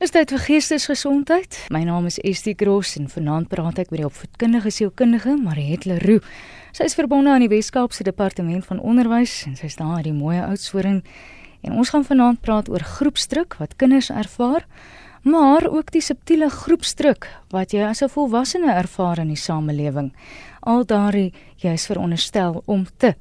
[0.00, 1.56] Dis tyd vir geestesgesondheid.
[1.68, 6.24] My naam is Estie Gross en vanaand praat ek met die opvoedkundige sielkundige Mariet Leroux.
[6.72, 10.38] Sy is verbonde aan die Wes-Kaapse Departement van Onderwys en sy staan in die mooi
[10.40, 11.02] Oudtshoorn.
[11.60, 14.64] En ons gaan vanaand praat oor groepsdruk wat kinders ervaar,
[15.20, 20.14] maar ook die subtiele groepsdruk wat jy as 'n volwassene ervaar in die samelewing.
[20.64, 23.16] Al daardie jy is veronderstel om te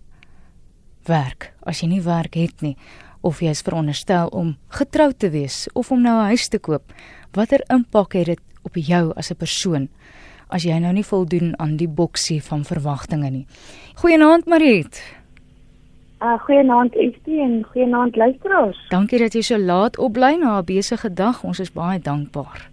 [1.04, 2.78] werk as jy nie werk het nie
[3.22, 6.94] of jy is veronderstel om getroud te wees of om nou 'n huis te koop,
[7.34, 9.90] watter impak het dit op jou as 'n persoon
[10.50, 13.46] as jy nou nie voldoen aan die boksie van verwagtinge nie.
[14.02, 15.02] Goeienaand Mariet.
[16.20, 18.80] Uh goeienaand Estie en goeienaand luisteraars.
[18.90, 21.44] Dankie dat jy so laat opbly na 'n besige dag.
[21.44, 22.70] Ons is baie dankbaar.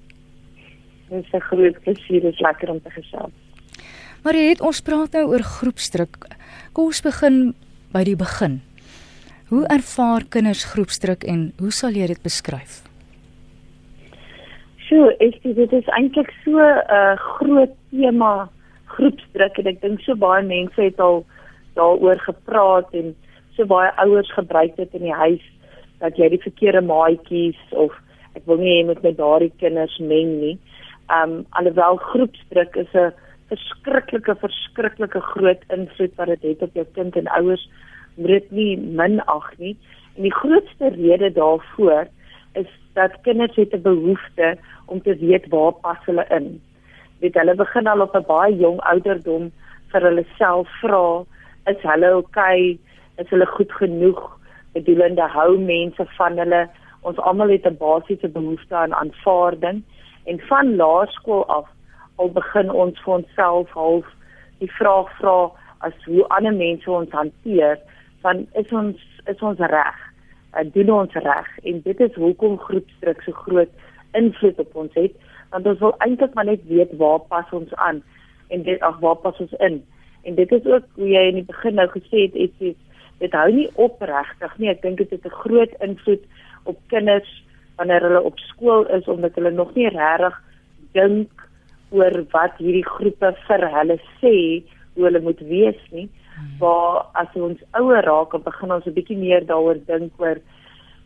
[1.09, 3.33] Dit is 'n groot plesier, dit is lekker om te gesels.
[4.25, 6.17] Mariet, ons praat nou oor groepsdruk.
[6.73, 7.55] Kom ons begin
[7.93, 8.63] by die begin.
[9.47, 12.81] Hoe ervaar kinders groepsdruk en hoe sal jy dit beskryf?
[14.89, 18.49] So, ek sê dit is eintlik so 'n uh, groot tema
[18.97, 21.23] groepsdruk en ek dink so baie mense het al
[21.79, 23.15] daaroor gepraat en
[23.55, 25.47] so baie ouers gebruik dit in die huis
[26.03, 27.95] dat jy die verkeerde maatjies of
[28.35, 30.59] ek wil nie hê met my daardie kinders meng nie.
[31.07, 33.15] Um alhoewel groepsdruk is 'n
[33.47, 37.69] verskriklike verskriklike groot invloed wat dit het op jou kind en ouers
[38.17, 39.77] moet dit nie minag nie.
[40.17, 42.09] En die grootste rede daarvoor
[42.53, 46.61] is dat kinders het 'n behoefte om te weet waar pas hulle in.
[47.21, 49.53] Dit hulle begin al op 'n baie jong ouderdom
[49.93, 51.25] vir hulle self vra,
[51.67, 52.61] is hulle oukei?
[52.61, 52.79] Okay?
[53.17, 54.39] Is hulle goed genoeg?
[54.73, 56.69] Bedoelende hou mense van hulle?
[57.01, 59.83] Ons almal het 'n basiese behoefte aan aanvaarding
[60.25, 61.69] en van laerskool af
[62.17, 64.07] al begin ons vir onsself half
[64.59, 67.79] die vraag vra as hoe ander mense ons hanteer
[68.27, 69.99] van is ons is ons reg?
[70.57, 71.51] Uh, doen ons reg?
[71.71, 73.73] En dit is hoekom groepsdruk so groot
[74.19, 75.15] invloed op ons het,
[75.53, 78.03] want ons wil eintlik maar net weet waar pas ons aan
[78.55, 79.81] en dit ag waar pas ons in?
[80.27, 82.75] En dit is ook hoe jy in die begin nou gesê het, is
[83.21, 84.71] dit hou nie op regtig nie.
[84.73, 86.25] Ek dink dit het 'n groot invloed
[86.65, 87.31] op kinders
[87.77, 90.37] wanneer hulle op skool is omdat hulle nog nie regtig
[90.93, 91.31] dink
[91.91, 94.37] oor wat hierdie groepe vir hulle sê
[94.95, 96.09] hoe hulle moet wees nie
[96.59, 100.39] waar as ons ouer raak en begin ons 'n bietjie meer daaroor dink oor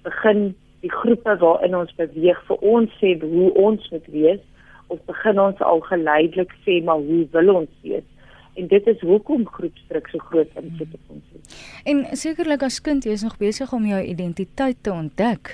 [0.02, 4.40] begin die groepe waarin ons beweeg vir ons sê hoe ons moet wees
[4.86, 8.06] of begin ons al geleidelik sê maar hoe wil ons wees
[8.54, 11.56] en dit is hoekom groepsdruk so groot invloed op ons het.
[11.84, 15.52] En sekerlik as kind jy is nog besig om jou identiteit te ontdek.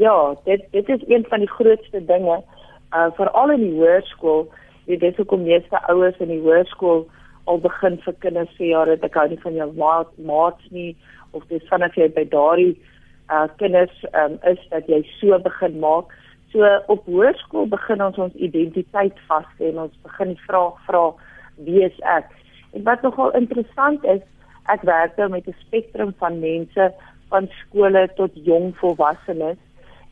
[0.00, 2.42] Ja, dit dit is een van die grootste dinge
[2.92, 4.46] uh veral in die hoërskool,
[4.86, 7.06] jy weet hoekom meeste ouers in die hoërskool
[7.44, 10.92] al begin vir kinders sê ja, dit ek hou nie van jou maat maats nie
[11.32, 12.74] of dis vanaf jy by daardie
[13.32, 16.12] uh kinders um, is dat jy so begin maak.
[16.52, 21.06] So op hoërskool begin ons ons identiteit vasstel en ons begin die vraag vra
[21.66, 22.28] wie is ek?
[22.76, 24.22] En wat nogal interessant is,
[24.72, 26.92] ek werk nou met 'n spektrum van mense
[27.30, 29.58] van skole tot jong volwassenes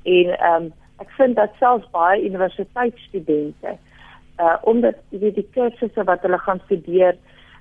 [0.05, 3.77] en ehm um, ek vind dat selfs baie universiteitsstudente
[4.41, 7.17] uh omdat die die kursusse wat hulle gaan studeer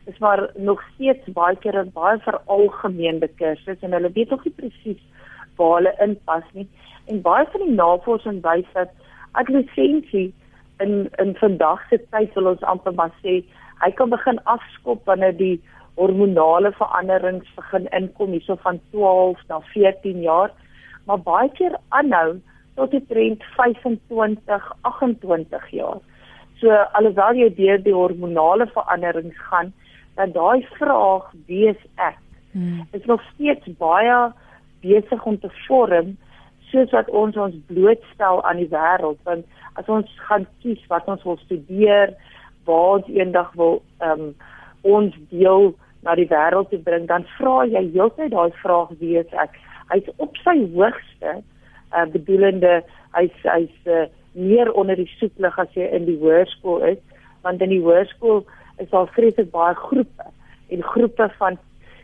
[0.06, 4.54] is maar nog steeds baie keer 'n baie veralgemeende kursus en hulle weet nog nie
[4.62, 5.02] presies
[5.58, 6.68] waar hulle inpas nie.
[7.06, 8.90] En baie van die navorsing wys dat
[9.32, 10.34] adolessensie
[10.80, 13.44] in in vandag se tyd wil ons amper maar sê
[13.84, 15.62] hy kan begin afskop wanneer die
[15.96, 20.52] hormonale veranderings begin inkom hierso van 12 na 14 jaar
[21.06, 22.40] maar baie keer aanhou
[22.76, 26.00] tot die trend 25 28 jaar
[26.60, 29.74] So alhoewel jy deur die hormonale veranderings gaan,
[30.20, 32.18] dat daai vraag wie is ek?
[32.52, 32.88] Hmm.
[32.92, 34.32] is nog steeds baie
[34.82, 36.16] besig om te vorm
[36.72, 39.46] soos wat ons ons blootstel aan die wêreld want
[39.78, 42.16] as ons gaan kies wat ons wil studeer,
[42.66, 44.34] waar ons eendag wil ehm um,
[44.82, 45.74] ons deel
[46.08, 49.58] na die wêreld te bring, dan vra jy heeltyd daai vraag wie is ek?
[49.92, 52.80] Hy's op sy hoogste uh, bedoelende
[53.18, 57.02] hy's hy's uh, meer onder die soeklig as jy in die hoërskool is,
[57.42, 58.46] want in die hoërskool
[58.78, 60.30] is daar vreeslik baie groepe
[60.70, 61.58] en groepe van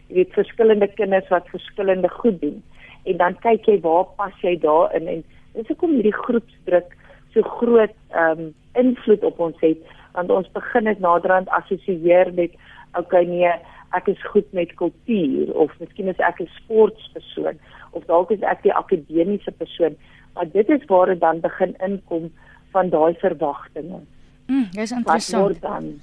[0.07, 2.61] jy weet verskillende kinders wat verskillende goed doen.
[3.05, 5.23] En dan kyk jy waar pas jy daarin en
[5.55, 6.95] dis hoekom hierdie groepsdruk
[7.33, 9.79] so groot ehm um, invloed op ons het
[10.15, 12.51] want ons begin dit naderhand assosieer met
[12.99, 13.51] okay nee
[13.95, 17.59] ek is goed met kultuur of miskien is ek 'n sportpersoon
[17.91, 19.95] of dalk is ek die akademiese persoon
[20.35, 22.31] maar dit is waar dit dan begin inkom
[22.71, 24.01] van daai verwagtinge.
[24.47, 25.41] Mm, dis interessant.
[25.41, 25.93] Wat word dan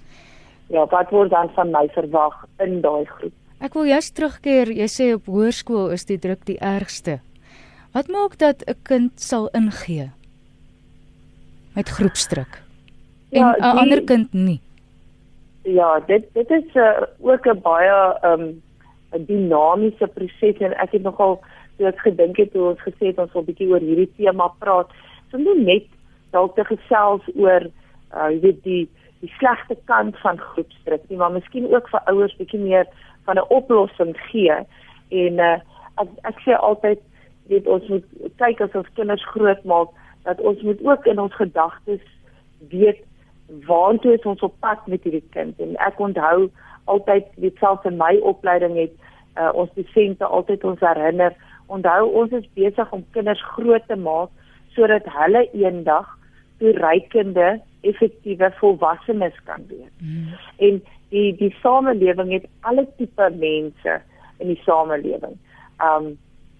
[0.72, 3.34] Ja, wat word dan van my verwag in daai groep?
[3.62, 7.20] Ek wil juist terugkeer, jy sê op hoërskool is die druk die ergste.
[7.92, 10.10] Wat maak dat 'n kind sal ingee
[11.76, 12.62] met groepsdruk
[13.30, 14.60] en 'n ja, ander kind nie?
[15.64, 18.62] Ja, dit dit is uh, ook 'n baie um
[19.12, 21.40] 'n dinamiese proses en ek het nogal
[21.76, 24.90] toe ek gedink het toe ons gesê het ons wil bietjie oor hierdie tema praat.
[25.30, 25.86] So nie net
[26.32, 27.68] dalk te gesels oor
[28.16, 28.88] uh jy weet die
[29.22, 32.86] die slegte kant van groepsdruk nie, maar miskien ook vir ouers bietjie meer
[33.24, 34.56] van 'n oplossing gee.
[35.10, 35.58] En uh
[36.00, 37.00] ek ek sê altyd
[37.48, 38.04] weet ons moet
[38.36, 39.88] kyk as ons kinders grootmaak
[40.24, 42.04] dat ons moet ook in ons gedagtes
[42.70, 43.02] weet
[43.66, 46.48] waartoe is ons op pad met hierdie kind en ek onthou
[46.84, 48.94] altyd weet selfs in my opleiding het
[49.36, 51.36] uh, ons dosente altyd ons herinner
[51.72, 54.30] onthou ons is besig om kinders groot te maak
[54.76, 56.08] sodat hulle eendag
[56.62, 59.90] toereikende effektiewe volwassenes kan wees.
[59.98, 60.34] Mm.
[60.56, 60.82] En
[61.14, 63.98] die die samelewing het alle tipe mense
[64.38, 65.38] in die samelewing.
[65.82, 66.12] Um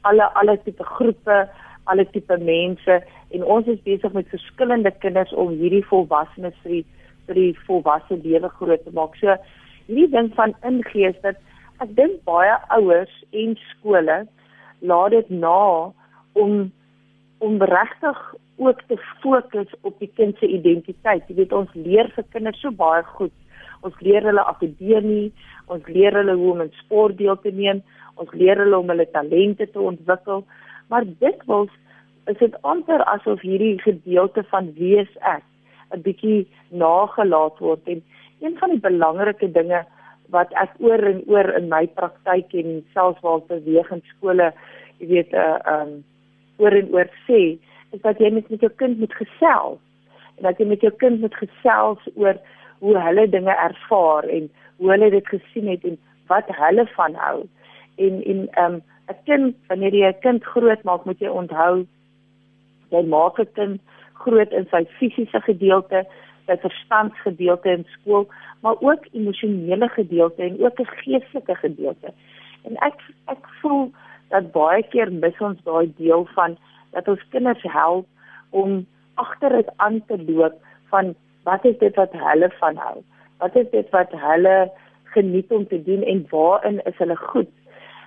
[0.02, 1.48] alle alle tipe groepe,
[1.84, 2.98] alle tipe mense
[3.30, 6.84] en ons is besig met verskillende kinders om hierdie volwassenes vir die
[7.26, 9.14] vir die volwasse lewe groot te maak.
[9.20, 9.36] So
[9.92, 11.36] hierdie ding van ingees dat
[11.84, 14.22] ek dink baie ouers en skole
[14.80, 15.92] laat dit na
[16.32, 16.70] om
[17.42, 18.18] om regtig
[18.62, 21.24] ook te fokus op die kind se identiteit.
[21.26, 23.34] Jy weet ons leer vir kinders so baie goed.
[23.82, 25.32] Ons leer hulle akademie,
[25.66, 27.80] ons leer hulle hoe om in sport deel te neem,
[28.22, 30.44] ons leer hulle om hulle talente te ontwikkel,
[30.88, 31.66] maar dit wil
[32.30, 35.42] is dit amper asof hierdie gedeelte van wie ek
[35.90, 38.02] 'n bietjie nagelaat word en
[38.42, 39.84] een van die belangrike dinge
[40.34, 44.50] wat ek oor en oor in my praktyk en selfs waar te weeg in skole,
[44.98, 46.00] jy weet, uh um
[46.62, 47.40] oor en oor sê,
[47.92, 49.80] is dat jy met met jou kind moet gesels
[50.38, 52.38] en dat jy met jou kind moet gesels oor
[52.82, 54.48] hoe hulle dinge ervaar en
[54.78, 55.98] hoe hulle dit gesien het en
[56.30, 57.38] wat hulle van hou.
[57.98, 61.86] En en um 'n kind wanneer jy 'n kind groot maak, moet jy onthou
[62.90, 63.80] jy maak 'n kind
[64.24, 66.06] groot in sy fisiese gedeelte,
[66.46, 68.26] sy verstandsgedeelte in skool,
[68.60, 72.12] maar ook emosionele gedeelte en ook 'n geestelike gedeelte.
[72.64, 73.90] En ek ek voel
[74.28, 76.56] dat baie keer mis ons daai deel van
[76.90, 78.06] dat ons kinders help
[78.50, 80.54] om agter dit aan te loop
[80.88, 83.02] van wat is dit wat hulle van hou?
[83.38, 84.70] Wat is dit wat hulle
[85.14, 87.50] geniet om te doen en waarin is hulle goed?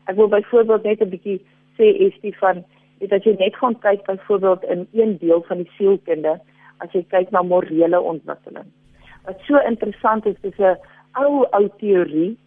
[0.05, 1.39] Ek wil byvoorbeeld net 'n bietjie
[1.77, 2.63] sê Estie van
[2.99, 6.39] dit as jy net gaan kyk byvoorbeeld in een deel van die sielkunde
[6.77, 8.67] as jy kyk na morele ontwikkeling.
[9.25, 10.77] Wat so interessant is, dis 'n
[11.17, 12.37] ou ou teorie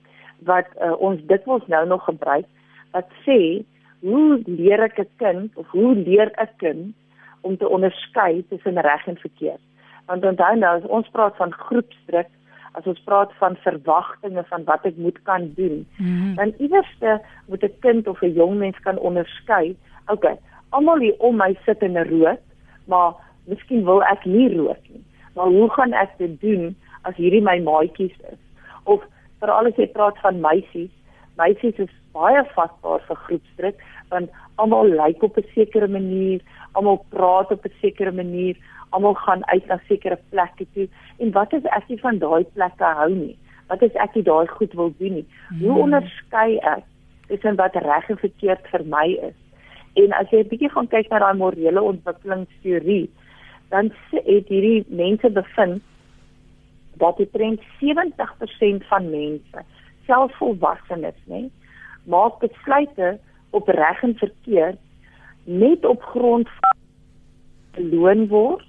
[0.47, 2.47] wat uh, ons dikwels nou nog gebruik
[2.93, 3.65] wat sê
[4.01, 6.95] hoe leer ek 'n kind of hoe leer 'n kind
[7.41, 9.65] om te onderskei tussen reg en verkeerd?
[10.07, 12.31] Want onthou nou as ons praat van groepsdruk,
[12.73, 16.35] as ons praat van verwagtinge van wat ek moet kan doen, mm -hmm.
[16.35, 19.77] dan iewerste moet 'n kind of 'n jong mens kan onderskei.
[20.07, 20.37] Okay,
[20.69, 22.41] almal hier om my sit in 'n rook,
[22.85, 23.13] maar
[23.49, 25.05] miskien wil ek nie rook nie.
[25.35, 26.75] Maar hoe gaan ek dit doen
[27.09, 28.41] as hierdie my maatjies is?
[28.85, 29.05] Of
[29.43, 30.93] veral as jy praat van meisies,
[31.39, 36.41] meisies is baie vatbaar vir groepsdruk want almal lyk op 'n sekere manier,
[36.73, 38.57] almal praat op 'n sekere manier,
[38.91, 42.85] almal gaan uit na sekere plekke toe en wat is ek nie van daai plekke
[43.01, 43.37] hou nie?
[43.69, 45.27] Wat is ek nie daai goed wil doen nie?
[45.61, 45.85] Hoe hmm.
[45.85, 46.85] onderskei ek
[47.29, 49.37] tussen wat reg en verkeerd vir my is?
[49.97, 53.11] En as jy 'n bietjie gaan kyk na daai morele ontwikkelingsteorie,
[53.69, 55.83] dan het hierdie mense bevind
[56.99, 59.65] dat die trend 70% van mense,
[60.07, 61.47] selfs volwassenes, nê,
[62.09, 63.19] maak besluite
[63.51, 64.81] op reg en verkeerd
[65.45, 66.77] net op grond van
[67.77, 68.65] beloon word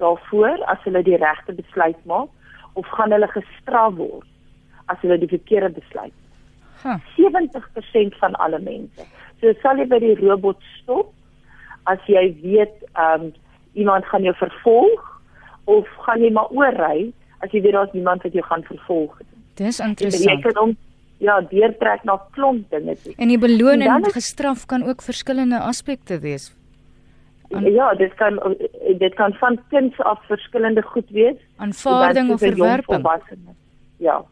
[0.00, 2.28] daarvoor as hulle die regte besluit maak
[2.72, 4.28] of gaan hulle gestraf word
[4.92, 6.14] as hulle die verkeerde besluit.
[6.82, 6.98] Huh.
[7.16, 9.06] 70% van alle mense.
[9.40, 11.12] So sal jy by die robot stop
[11.90, 13.34] as jy weet ehm um,
[13.76, 15.06] iemand gaan jou vervolg
[15.64, 17.12] of gaan jy maar oorry
[17.44, 19.32] as jy weet daar's niemand wat jou gaan vervolg nie.
[19.60, 20.28] Dis interessant.
[20.28, 20.76] Jy kan om
[21.22, 23.14] ja, deurtrek na klomp dinge toe.
[23.16, 26.52] En die beloning en gestraf kan ook verskillende aspekte wees.
[27.54, 28.40] An ja, dit kan
[28.98, 31.36] dit kan van kinds af verskillende goed wees.
[31.56, 33.06] Aanvaarding of verwerping.
[34.02, 34.22] Ja.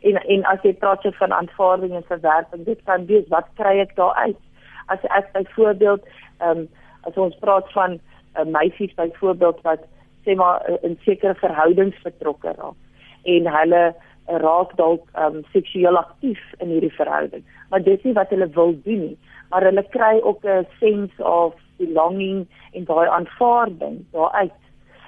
[0.00, 3.80] En en as jy praat so van aanvaarding en verwerping, dit kan wees wat kry
[3.82, 4.38] ek daar uit?
[4.86, 6.06] As ek byvoorbeeld
[6.38, 6.68] ehm um,
[7.08, 7.98] as ons praat van
[8.36, 9.86] uh, meisies byvoorbeeld wat
[10.26, 12.78] sê maar uh, in sekere verhoudings betrokke raak
[13.24, 17.44] en hulle uh, raak dalk um, seksueel aktief in hierdie verhouding.
[17.70, 19.18] Maar dit is nie wat hulle wil doen nie
[19.50, 24.60] maar hulle kry ook 'n sense of belonging en daai aanvaarding daaruit.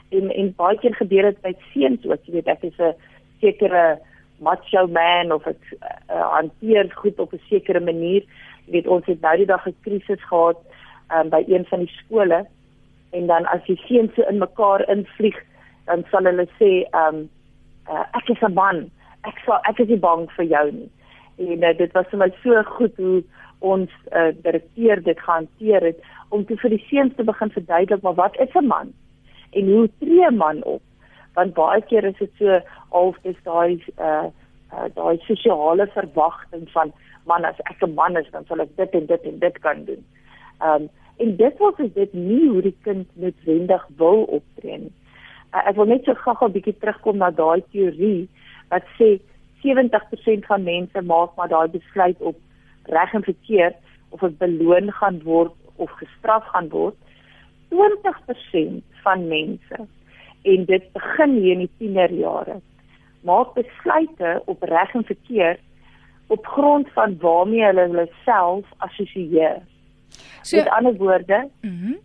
[0.08, 2.94] En en baie keer gebeur dit by seuns ook jy weet ek is 'n
[3.40, 3.98] sekere
[4.38, 5.62] macho man of ek
[6.10, 8.22] uh, hanteer goed op 'n sekere manier.
[8.66, 10.58] Jy weet ons het nou die dag 'n krisis gehad
[11.14, 12.46] um, by een van die skole
[13.12, 15.38] en dan as die seuns so in mekaar invlieg,
[15.86, 17.22] dan sal hulle sê ehm um,
[17.90, 18.90] uh, ek is 'n man.
[19.28, 20.90] Ek sal ek is nie bang vir jou nie.
[21.38, 23.22] En uh, dit was vir my so goed hoe
[23.58, 28.18] ons uh, direkteur dit gehanteer het om te vir die seuns te begin verduidelik maar
[28.18, 28.92] wat is 'n man
[29.52, 30.82] en hoe tree 'n man op?
[31.34, 34.26] Want baie keer is dit so half dis daai uh,
[34.72, 36.92] uh daai sosiale verwagting van
[37.26, 39.84] man as ek 'n man is dan sal ek dit en dit en dit kan
[39.84, 40.04] doen.
[40.60, 44.92] Um en dit was dit nie hoe die kind noodwendig wil optree nie.
[45.52, 48.28] Uh, ek wil net so gou-gou 'n bietjie terugkom na daai teorie
[48.70, 49.20] wat sê
[49.62, 52.36] 70% van mense maak maar daai besluit op
[52.84, 53.76] reg en verkeerd
[54.10, 56.96] of dit beloon gaan word of gestraf gaan word.
[57.68, 59.86] 20% van mense
[60.42, 62.60] en dit begin hier in die tienerjare
[63.22, 65.60] maak besluite op reg en verkeerd
[66.26, 69.60] op grond van waarmee hulle hulle self assosieer.
[70.42, 71.88] So, Met ander woorde, mhm.
[71.88, 72.00] Mm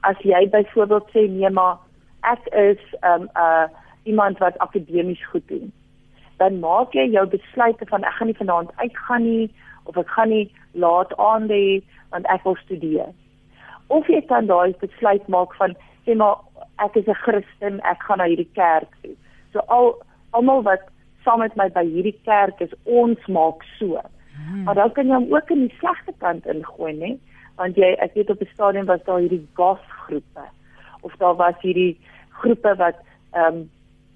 [0.00, 1.78] as jy byvoorbeeld sê nee maar
[2.22, 3.66] ek is 'n um, uh
[4.02, 5.72] iemand wat akademies goed doen,
[6.36, 9.50] dan maak jy jou besluite van ek gaan nie vanaand uitgaan nie
[9.84, 13.10] of ek gaan nie laat aand hê want ek wil studeer.
[13.86, 16.36] Of jy kan daai besluit maak van sê maar
[16.78, 19.16] ek is 'n Christen, ek gaan na hierdie kerk toe.
[19.52, 20.82] So al almal wat
[21.24, 24.00] saam met my by hierdie kerk is, ons maak so.
[24.48, 24.62] Hmm.
[24.64, 27.10] Maar dan kan jy hom ook in die slegte kant ingooi, né?
[27.60, 30.46] Want jy ek weet op 'n stadium was daar hierdie gasgroepe
[31.00, 31.98] of daar was hierdie
[32.40, 32.96] groepe wat
[33.32, 33.70] ehm um,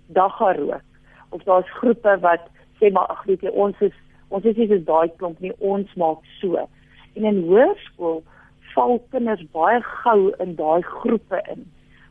[0.07, 0.89] dagga rook
[1.29, 2.49] of daar's groepe wat
[2.81, 3.97] sê maar ag weet jy ons is
[4.29, 6.69] ons is nie so daai klomp nie, ons maak so.
[7.17, 8.23] En in hoërskool
[8.75, 11.67] val kinders baie gou in daai groepe in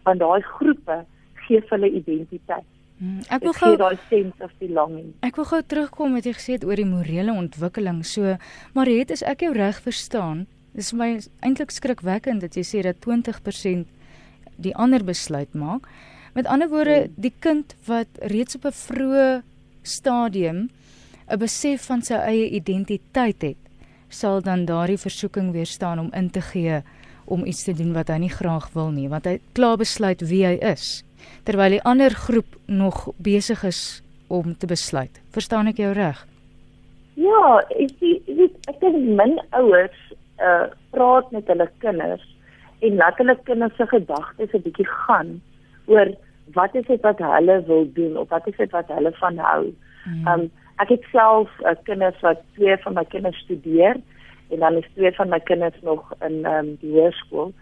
[0.06, 1.02] want daai groepe
[1.46, 2.71] gee hulle identiteit.
[3.02, 5.08] Hmm, ek wil gou daai sense of belonging.
[5.26, 8.04] Ek wil gou terugkom met jy gesê het oor die morele ontwikkeling.
[8.06, 8.36] So,
[8.78, 10.46] maar het is ek jou reg verstaan?
[10.78, 13.90] Dis my eintlik skrikwekkend dat jy sê dat 20%
[14.62, 15.90] die ander besluit maak.
[16.38, 17.18] Met ander woorde, hmm.
[17.18, 19.42] die kind wat reeds op 'n vroeë
[19.82, 20.70] stadium
[21.26, 23.58] 'n besef van sy eie identiteit het,
[24.10, 26.84] sal dan daardie versoeking weerstaan om in te gee
[27.26, 30.46] om iets te doen wat hy nie graag wil nie, want hy klaar besluit wie
[30.46, 31.04] hy is,
[31.44, 35.22] terwyl die ander groep nog besig is om te besluit.
[35.36, 36.26] Verstaan ek jou reg?
[37.20, 39.98] Ja, ek ek ek dink min ouers
[40.42, 42.24] uh praat met hulle kinders
[42.82, 45.42] en laat hulle kinders se gedagtes 'n bietjie gaan
[45.88, 46.12] oor
[46.54, 49.74] wat is dit wat hulle wil doen of wat is dit wat hulle van hou.
[50.04, 50.28] Hmm.
[50.28, 50.44] Um
[50.82, 54.02] ek het self uh, kinders wat twee van my kinders studeer
[54.52, 57.54] en dan is twee van my kinders nog in um, die hoërskool.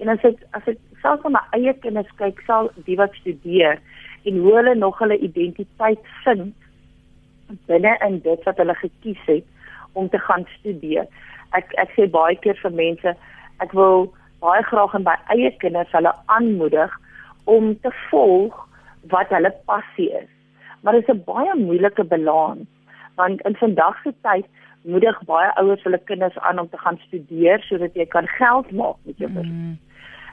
[0.00, 3.80] En as ek as ek self van my eie kinders kyk, sal die wat studeer
[4.28, 6.54] en hoe hulle nog hulle identiteit vind
[7.68, 9.44] binne in dit wat hulle gekies het
[9.98, 11.06] om te gaan studeer.
[11.56, 13.14] Ek ek sê baie keer vir mense,
[13.64, 14.08] ek wil
[14.44, 16.92] baie graag in my eie kinders hulle aanmoedig
[17.50, 18.56] om te volg
[19.12, 20.30] wat hulle passie is.
[20.82, 22.68] Maar dit is 'n baie moeilike balans
[23.16, 24.46] want in vandag se tyd
[24.82, 28.96] moedig baie ouers hulle kinders aan om te gaan studeer sodat jy kan geld maak
[29.04, 29.52] met jou kind.
[29.52, 29.78] Mm.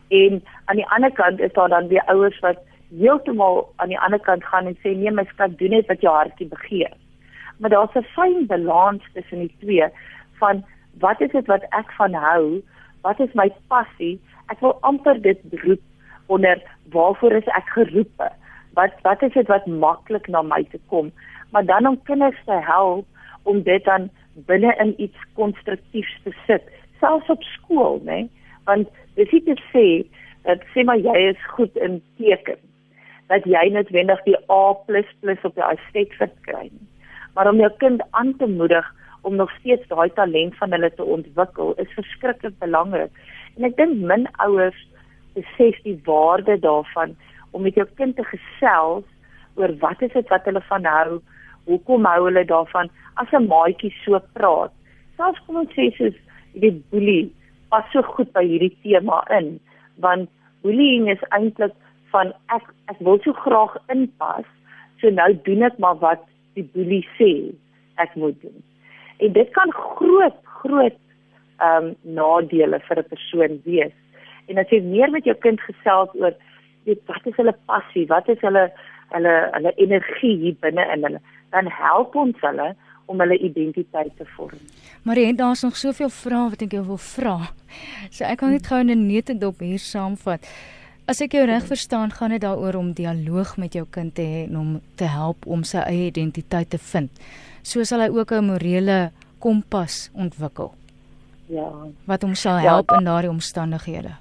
[0.08, 2.60] En aan die ander kant is daar dan weer ouers wat
[2.90, 6.14] heeltemal aan die ander kant gaan en sê nee, my skat doen net wat jou
[6.16, 6.94] hartjie begeer.
[7.58, 9.88] Maar daar's 'n fyn balans tussen die twee
[10.40, 10.64] van
[11.00, 12.62] wat is dit wat ek van hou?
[13.02, 14.20] Wat is my passie?
[14.48, 15.82] Ek wil amper dit roep
[16.28, 16.62] onder
[16.92, 18.30] waarvoor is ek geroepe?
[18.74, 21.12] Wat wat is dit wat maklik na my te kom?
[21.52, 23.06] Maar dan om kinders te help
[23.44, 24.10] om dit dan
[24.46, 26.64] binne in iets konstruktiefs te sit,
[27.00, 28.12] selfs op skool, né?
[28.12, 28.32] Nee?
[28.64, 29.88] Want dis nie te sê
[30.48, 32.60] dat sê maar jy is goed in teken
[33.32, 36.88] dat jy netwendig die A++ op die assessment kry nie.
[37.36, 38.86] Maar om jou kind aan te moedig
[39.28, 43.12] om nog steeds daai talent van hulle te ontwikkel is verskriklik belangrik.
[43.58, 44.80] En ek dink min ouers
[45.36, 47.16] besef die waarde daarvan
[47.52, 49.06] om met jou kind te gesels
[49.58, 51.20] oor wat is dit wat hulle van hou,
[51.68, 52.90] hoekom hou hulle daarvan
[53.22, 54.72] as 'n maatjie so praat.
[55.18, 56.16] Selfs kom ons sê soos
[56.54, 57.34] die boelie
[57.70, 59.60] pas so goed by hierdie tema in
[60.06, 60.30] want
[60.64, 61.76] bullying is eintlik
[62.14, 64.48] van ek ek wil so graag inpas
[65.02, 66.24] so nou doen ek maar wat
[66.58, 67.32] die boelie sê
[68.02, 68.58] ek moet doen.
[69.22, 71.00] En dit kan groot groot
[71.58, 73.96] ehm um, nadele vir 'n persoon wees.
[74.48, 76.34] En as jy meer met jou kind gesels oor
[76.86, 78.70] weet wat is hulle passie, wat is hulle
[79.16, 81.22] hulle hulle energie hier binne in hulle,
[81.52, 82.76] dan help ons hulle
[83.08, 84.60] om hulle identiteit te vorm.
[85.08, 87.38] Maar jy het daar's nog soveel vrae wat ek jou wil vra.
[88.12, 90.44] So ek kan net gou 'n netedop hier saamvat.
[91.08, 94.44] As ek jou reg verstaan, gaan dit daaroor om dialoog met jou kind te hê
[94.48, 97.10] en om te help om sy eie identiteit te vind.
[97.64, 100.74] So sal hy ook 'n morele kompas ontwikkel.
[101.48, 101.70] Ja.
[102.06, 104.12] Wat hom sal help ja, in daardie omstandighede.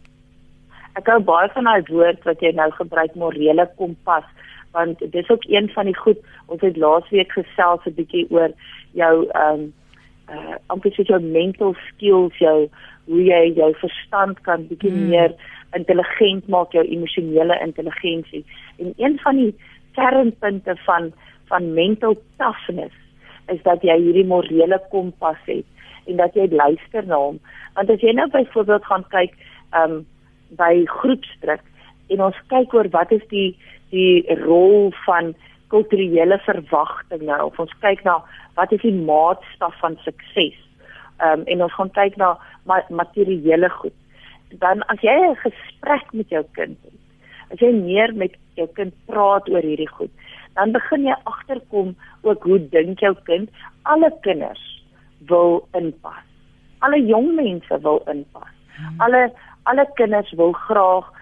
[0.94, 4.24] Ek hou baie van daai woord wat jy nou gebruik, morele kompas,
[4.76, 8.52] want dis ook een van die goed ons het laasweek gesels 'n bietjie oor
[8.92, 9.73] jou ehm um,
[10.37, 12.68] uh amper soos jou mental skills, jou
[13.06, 15.09] hoe jy jou verstand kan bietjie hmm.
[15.09, 15.35] meer
[15.78, 18.45] intelligent maak, jou emosionele intelligensie.
[18.78, 19.54] En een van die
[19.99, 21.12] kernpunte van
[21.47, 22.95] van mental toughness
[23.47, 25.66] is dat jy hierdie morele kompas het
[26.06, 27.38] en dat jy luister na hom.
[27.75, 29.38] Want as jy nou byvoorbeeld gaan kyk
[29.78, 30.02] um
[30.59, 31.62] by groepsdruk
[32.08, 33.56] en ons kyk oor wat is die
[33.94, 35.34] die rol van
[35.70, 38.18] kulturele verwagtinge of ons kyk na
[38.58, 40.58] wat is die maatstaf van sukses.
[41.22, 42.34] Um en ons gaan kyk na
[42.66, 43.94] ma materiële goed.
[44.62, 47.00] Dan as jy 'n gesprek met jou kind het,
[47.52, 50.10] as jy meer met jou kind praat oor hierdie goed,
[50.56, 53.50] dan begin jy agterkom ook hoe dink jou kind
[53.84, 54.62] alle kinders
[55.30, 56.25] wil inpas
[56.84, 59.00] alle jong mense wil inpas hmm.
[59.06, 59.22] alle
[59.70, 61.12] alle kinders wil graag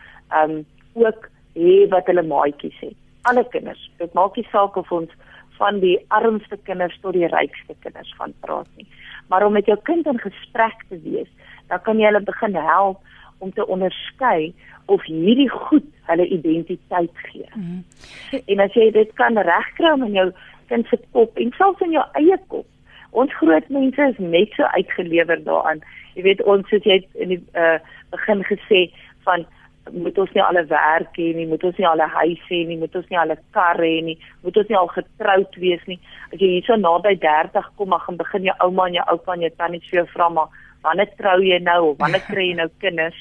[0.41, 0.63] um
[0.95, 2.99] ook hê wat hulle maatjies het
[3.31, 5.11] alle kinders dit maak nie saak of ons
[5.59, 8.89] van die armste kinders tot die rykste kinders van praat nie
[9.29, 11.31] maar om met jou kind in gesprek te wees
[11.69, 13.01] dan kan jy hulle begin help
[13.39, 14.55] om te onderskei
[14.87, 17.49] of hierdie goed hulle identiteit gee.
[17.55, 18.41] Mm -hmm.
[18.47, 20.33] En as jy dit kan regkry in jou
[20.67, 22.67] kind se kop en selfs in jou eie kop.
[23.11, 25.81] Ons groot mense is net so uitgelewer daaraan.
[26.15, 27.79] Jy weet ons het jy in die uh,
[28.11, 28.91] begin gesê
[29.25, 29.47] van
[29.93, 32.95] moet ons nie alle werk hê nie, moet ons nie alle huis hê nie, moet
[32.97, 35.99] ons nie alle kar hê nie, moet ons nie al getroud wees nie.
[36.33, 39.45] As jy hierso naby 30 kom, mag gaan begin jou ouma en jou oupa en
[39.45, 42.69] jou tannie vir jou vra maar wanneer trou jy nou of wanneer kry jy nou
[42.85, 43.21] kinders?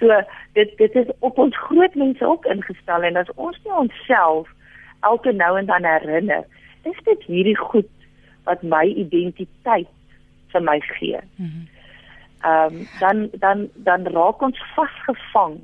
[0.00, 0.20] So
[0.56, 4.48] dit dit is op ons groot mense ook ingestel en as ons nie onsself
[5.06, 6.44] elke nou en dan herinner,
[6.88, 7.90] is dit hierdie goed
[8.48, 9.90] wat my identiteit
[10.52, 11.20] vir my gee.
[11.36, 11.66] Mhm.
[12.48, 15.58] Ehm um, dan dan dan raak ons vasgevang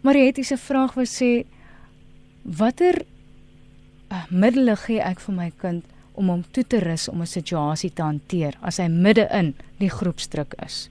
[0.02, 1.46] Mariet se vraag was sê
[2.44, 3.06] watter
[4.30, 8.04] middele gee ek vir my kind om hom toe te rus om 'n situasie te
[8.04, 10.89] hanteer as hy midde in die groepsdruk is?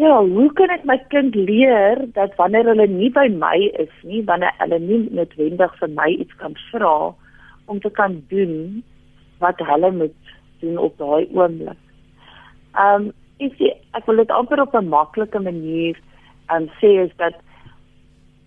[0.00, 4.22] Ja, hoe kan ek my kind leer dat wanneer hulle nie by my is nie,
[4.24, 7.12] wanneer hulle nie noodwendig vir my iets kan vra
[7.66, 8.82] om te kan doen
[9.42, 10.16] wat hulle moet
[10.60, 11.80] doen op daai oomblik.
[12.84, 15.96] Um ek sê ek wil dit amper op 'n maklike manier
[16.54, 17.36] um sê is dat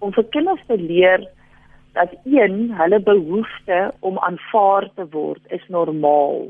[0.03, 1.23] om vir kinders te leer
[1.95, 6.47] dat een hulle behoefte om aanvaar te word is normaal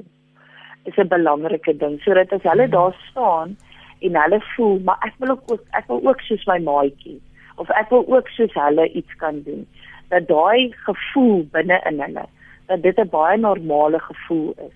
[0.89, 1.99] is 'n belangrike ding.
[2.01, 3.57] Sodat as hulle daar staan
[4.01, 7.19] en hulle voel maar ek wil ook ek wil ook soos my maatjie
[7.55, 9.67] of ek wil ook soos hulle iets kan doen
[10.09, 12.25] dat daai gevoel binne in hulle
[12.67, 14.75] dat dit 'n baie normale gevoel is.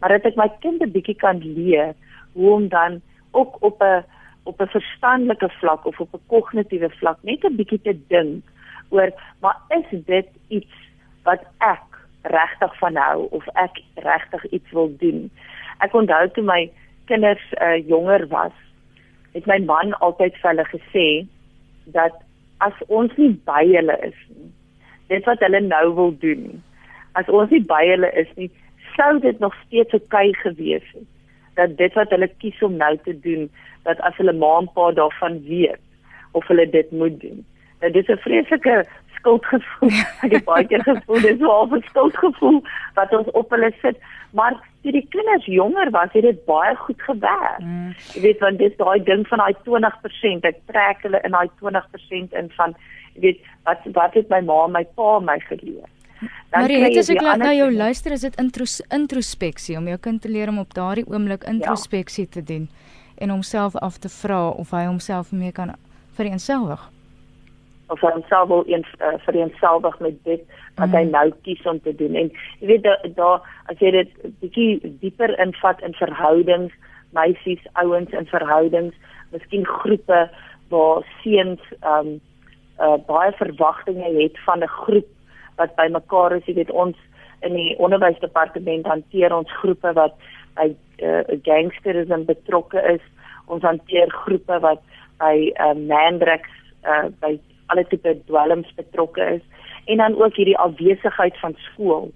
[0.00, 1.94] Maar dat ek my kind 'n bietjie kan leer
[2.32, 4.04] hoe om dan ook op 'n
[4.42, 8.44] op 'n verstandelike vlak of op 'n kognitiewe vlak net 'n bietjie te dink
[8.88, 10.74] oor maar is dit iets
[11.22, 15.30] wat ek regtig van hou of ek regtig iets wil doen.
[15.78, 16.70] Ek onthou toe my
[17.04, 18.52] kinders uh, jonger was,
[19.32, 21.06] het my man altyd vir hulle gesê
[21.84, 22.14] dat
[22.58, 24.50] as ons nie by hulle is nie,
[25.06, 26.62] dit wat hulle nou wil doen,
[27.12, 28.50] as ons nie by hulle is nie,
[28.96, 31.11] sou dit nog steeds oukei okay gewees het
[31.54, 33.50] dat dit wat hulle kies om nou te doen
[33.82, 35.80] dat as hulle ma en pa daarvan weet
[36.32, 37.44] of hulle dit moet doen.
[37.80, 38.84] Nou dit is 'n vreeslike
[39.22, 39.90] skuldgevoel.
[40.24, 42.62] Ek het baie keer gevoel dis so 'n skuldgevoel
[42.94, 43.98] wat ons op hulle sit,
[44.30, 47.58] maar toe die kinders jonger was, het dit baie goed gewerk.
[47.58, 47.94] Mm.
[48.14, 52.38] Jy weet want dis daai ding van daai 20%, ek trek hulle in daai 20%
[52.40, 52.74] in van
[53.14, 55.88] jy weet wat wat het my ma en my pa my geleer.
[56.50, 60.28] Maar het as ek na jou luister, is dit intros, introspeksie om jou kind te
[60.28, 62.32] leer om op daardie oomblik introspeksie ja.
[62.38, 62.68] te doen
[63.18, 65.74] en homself af te vra of hy homself mee kan
[66.18, 66.90] vereenselwig
[67.92, 70.42] of hy homself wil eens uh, vereenselwig met dit
[70.80, 70.94] wat mm.
[70.96, 72.30] hy nou kies om te doen en
[72.60, 73.30] jy weet daar da,
[73.72, 76.74] as jy dit bietjie dieper invat in verhoudings
[77.16, 78.96] meisies ouens in verhoudings
[79.34, 80.24] miskien groepe
[80.72, 82.14] waar seuns um
[82.80, 85.08] uh, baie verwagtinge het van 'n groep
[85.62, 86.98] wat bymekaar is jy weet ons
[87.46, 90.14] in die onderwysdepartement hanteer ons groepe wat
[90.58, 90.68] by
[91.02, 93.02] uh, gangsterisme betrokke is.
[93.50, 94.82] Ons hanteer groepe wat
[95.22, 96.50] by ehm um, Mandrex
[96.88, 97.36] uh by
[97.72, 99.42] alle tipe dwelms betrokke is.
[99.90, 102.10] En dan ook hierdie afwesigheid van skool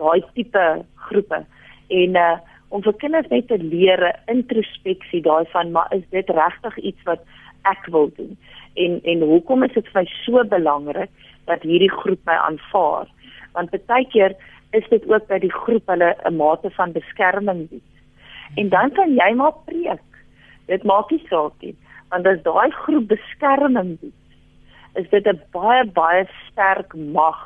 [0.00, 0.66] daai tipe
[1.08, 1.44] groepe.
[1.88, 2.38] En uh
[2.70, 7.24] om vir kinders net te leer introspeksie daai van maar is dit regtig iets wat
[7.66, 8.36] ek wil doen
[8.84, 11.10] en en hoekom is dit vir my so belangrik
[11.50, 13.06] dat hierdie groep my aanvaar?
[13.52, 14.36] Want baie keer
[14.72, 17.90] is dit ook dat die groep hulle 'n mate van beskerming bied.
[18.56, 20.08] En dan kan jy maar preek.
[20.66, 21.76] Dit maak nie saak nie
[22.10, 27.38] want as daai groep beskerming bied is dit 'n baie baie sterk mag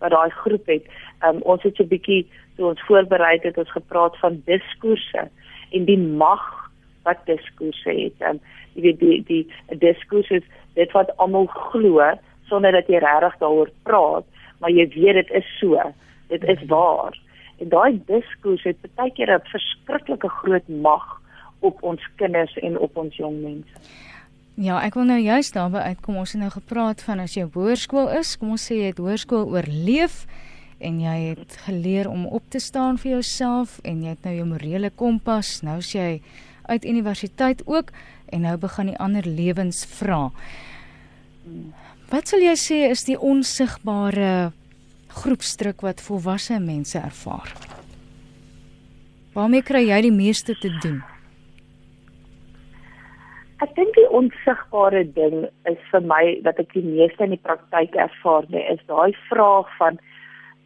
[0.00, 0.84] wat daai groep het.
[1.26, 5.28] Um, ons het so 'n bietjie toe ons voorberei het, ons gepraat van diskoerse
[5.70, 6.63] en die mag
[7.04, 8.20] wat diskoerse het.
[8.28, 8.40] Um,
[8.74, 12.02] jy weet die die diskurs is dit wat almal glo
[12.50, 14.24] sonder dat jy regtig daaroor praat,
[14.60, 15.80] maar jy weet dit is so.
[16.28, 17.16] Dit is waar.
[17.62, 21.20] En daai diskurs het baie keer 'n verskriklike groot mag
[21.60, 23.74] op ons kinders en op ons jong mense.
[24.54, 26.16] Ja, ek wil nou juist daarby uitkom.
[26.16, 29.48] Ons het nou gepraat van as jy hoërskool is, kom ons sê jy het hoërskool
[29.50, 30.26] oorleef
[30.78, 34.46] en jy het geleer om op te staan vir jouself en jy het nou jou
[34.46, 35.62] morele kompas.
[35.66, 36.20] Nou as jy
[36.66, 37.92] uit universiteit ook
[38.32, 40.30] en nou begin die ander lewens vra.
[42.10, 44.52] Wat sal jy sê is die onsigbare
[45.14, 47.50] groepsdruk wat volwasse mense ervaar?
[49.34, 51.02] Waarmee kry jy die meeste te doen?
[53.64, 57.96] Ek dink die onsigbare ding is vir my wat ek die meeste in die praktyk
[57.96, 59.98] ervaar, nee, is daai vraag van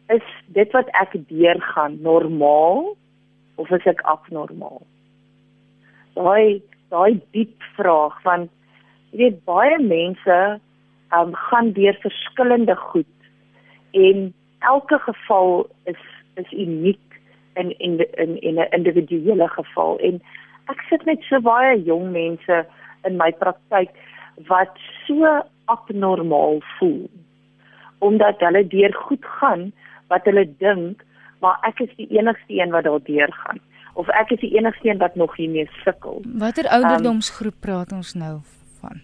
[0.09, 0.25] is
[0.57, 2.95] dit wat ek deurgaan normaal
[3.61, 4.81] of is ek abnormaal?
[6.19, 8.49] Daai daai diep vraag van
[9.11, 10.37] jy weet baie mense
[11.15, 13.29] um, gaan deur verskillende goed
[13.91, 14.33] en
[14.71, 16.01] elke geval is
[16.41, 17.21] is uniek
[17.61, 20.21] in in in in 'n individuele geval en
[20.73, 22.65] ek sit met so baie jong mense
[23.07, 23.95] in my praktyk
[24.51, 24.75] wat
[25.07, 27.09] so abnormaal voel
[27.99, 29.71] omdat hulle deur goed gaan
[30.07, 31.05] wat hulle dink
[31.39, 33.59] maar ek is die enigste een wat daar deur gaan
[33.93, 36.21] of ek is die enigste een wat nog hiermee sukkel.
[36.39, 38.39] Watter ouderdomsgroep um, praat ons nou
[38.81, 39.01] van?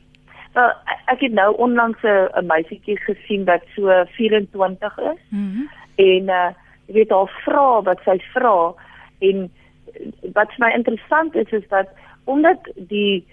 [0.53, 0.71] Wel
[1.05, 5.21] ek het nou onlangs 'n meisietjie gesien wat so 24 is.
[5.29, 6.51] Mm en uh
[6.85, 8.73] jy weet haar vra wat sy vra
[9.25, 9.47] en
[10.35, 11.89] wat vir my interessant is is dat
[12.25, 13.25] omdat die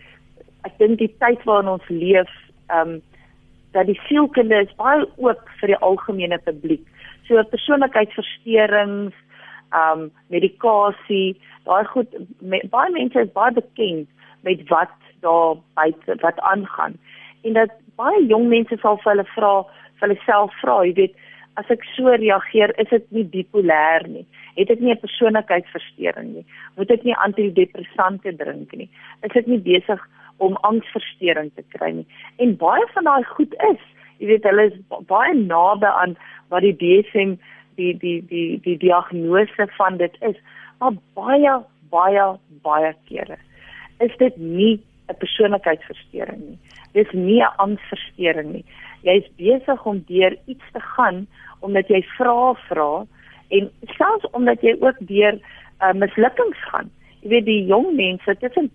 [0.68, 2.30] ek dink die tyd waarin ons leef,
[2.70, 3.00] ehm um,
[3.72, 6.82] dat die sielkunde is baie oop vir die algemene publiek.
[7.24, 9.14] So persoonlikheidsversteurings,
[9.76, 11.36] um, medikasie,
[11.68, 14.08] daai goed me, baie mense is baie bekend
[14.46, 16.98] met wat daar buite wat aangaan.
[17.42, 19.52] En dat baie jong mense sal vir hulle vra,
[19.98, 21.18] vir hulle self vra, jy weet,
[21.60, 24.26] as ek so reageer, is dit nie bipolêr nie.
[24.56, 26.46] Het ek nie 'n persoonlikheidsversteuring nie?
[26.76, 28.88] Moet ek nie antidepressante drink nie?
[29.22, 30.00] Is ek nie besig
[30.42, 32.06] om angsversteuring te kry nie.
[32.42, 33.82] En baie van daai goed is,
[34.18, 34.78] jy weet hulle is
[35.10, 36.16] baie naby aan
[36.52, 37.36] wat die DSM
[37.76, 40.36] die die die die diagnose van dit is.
[40.78, 41.54] Maar baie
[41.90, 42.26] baie
[42.62, 43.38] baie kere
[44.00, 46.58] is dit nie 'n persoonlikheidsversteuring nie.
[46.92, 48.64] Dis nie 'n angsversteuring nie.
[49.02, 51.26] Jy is besig om deur iets te gaan
[51.60, 53.06] omdat jy vra vra
[53.48, 55.38] en selfs omdat jy ook deur
[55.82, 56.90] uh, mislukkings gaan.
[57.20, 58.70] Jy weet die jong mense tussen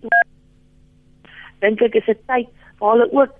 [1.60, 3.32] dink ek is 'n tyd waar hulle ook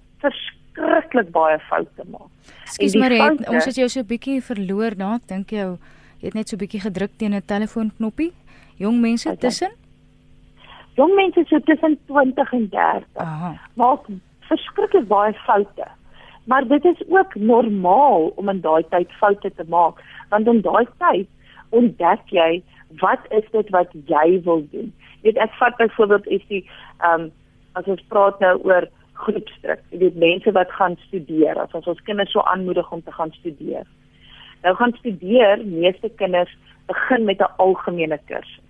[0.79, 2.31] verskriklik baie foute maak.
[2.65, 5.15] Skus maar foute, ons het jou so 'n bietjie verloor daar.
[5.17, 5.79] Ek dink jou
[6.21, 8.33] jy het net so 'n bietjie gedruk teen 'n telefoonknoppie.
[8.79, 9.37] Jong mense okay.
[9.37, 9.71] tussen
[10.97, 13.55] Jong mense so tussen 20 en 30 Aha.
[13.75, 14.01] maak
[14.41, 15.87] verskriklik baie foute.
[16.45, 20.87] Maar dit is ook normaal om in daai tyd foute te maak, want in daai
[20.99, 21.29] tyd
[21.71, 22.63] ontdek jy
[23.01, 24.93] wat is dit wat jy wil doen.
[25.23, 26.65] Weet ek vat byvoorbeeld is die
[26.99, 27.31] ehm um,
[27.73, 28.89] as ons praat nou oor
[29.19, 33.15] groepsdruk, jy weet mense wat gaan studeer, as ons ons kinders so aanmoedig om te
[33.15, 33.87] gaan studeer.
[34.63, 36.55] Nou gaan studeer, meeste kinders
[36.87, 38.65] begin met 'n algemene kursus.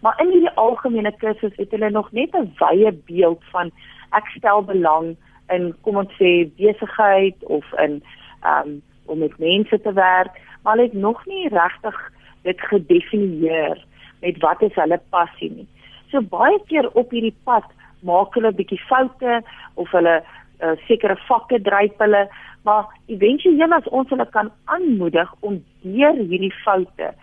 [0.00, 3.70] Maar in hierdie algemene kursus het hulle nog net 'n wye beeld van
[4.12, 5.16] ek stel belang
[5.48, 8.02] in kom ons sê besigheid of in
[8.44, 12.12] um om met mense te werk, maar hulle het nog nie regtig
[12.42, 13.84] dit gedefinieer
[14.20, 15.68] met wat is hulle passie nie.
[16.10, 17.64] So baie keer op hierdie pad
[18.02, 19.42] maak hulle 'n bietjie foute
[19.74, 20.16] of hulle
[20.62, 22.28] uh, sekere vakke dryp hulle,
[22.64, 27.14] maar éventueel as ons hulle kan aanmoedig om deur hierdie foute,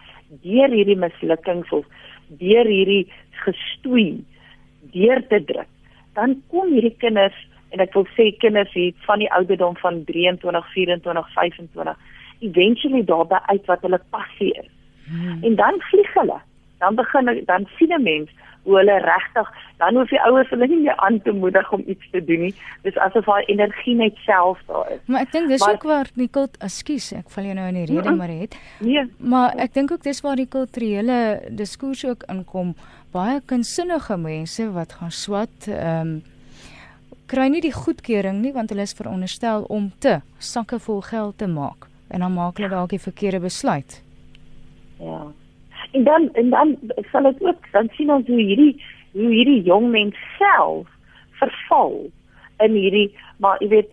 [0.43, 1.85] deur hierdie mislukkings of
[2.27, 3.05] deur hierdie
[3.43, 4.23] gestoei
[4.93, 5.69] deur te druk,
[6.13, 7.37] dan kom hierdie kinders
[7.71, 11.95] en ek wil sê kinders hier van die ouderdom van 23, 24, 25
[12.39, 14.69] eventually daarby uit wat hulle passie is.
[15.07, 15.43] Hmm.
[15.43, 16.39] En dan vlieg hulle.
[16.77, 18.29] dan begin dan sien 'n mens
[18.75, 22.21] hulle regtig dan hoef die ouers hulle nie meer aan te moedig om iets te
[22.25, 22.53] doen nie.
[22.85, 25.01] Dis asof haar energie net self daar is.
[25.05, 27.85] Maar ek dink dis maar, ook waar Nicole, ekskuus, ek val jou nou in die
[27.91, 28.57] rede maar het.
[28.81, 29.05] Nee.
[29.17, 32.73] Maar ek dink ook dis waar die kulturele diskurs ook inkom.
[33.13, 36.17] Baie kunsinnige mense wat gaan swat, ehm um,
[37.27, 41.49] kry nie die goedkeuring nie want hulle is veronderstel om te sakke vol geld te
[41.51, 43.97] maak en dan maak hulle dalk die verkeerde besluit.
[44.95, 45.25] Ja.
[45.91, 46.77] En dan en dan
[47.11, 48.73] sal dit ook dan sien ons hoe hierdie
[49.11, 50.87] hoe hierdie jong mens self
[51.39, 52.09] verval
[52.65, 53.91] in hierdie maar jy weet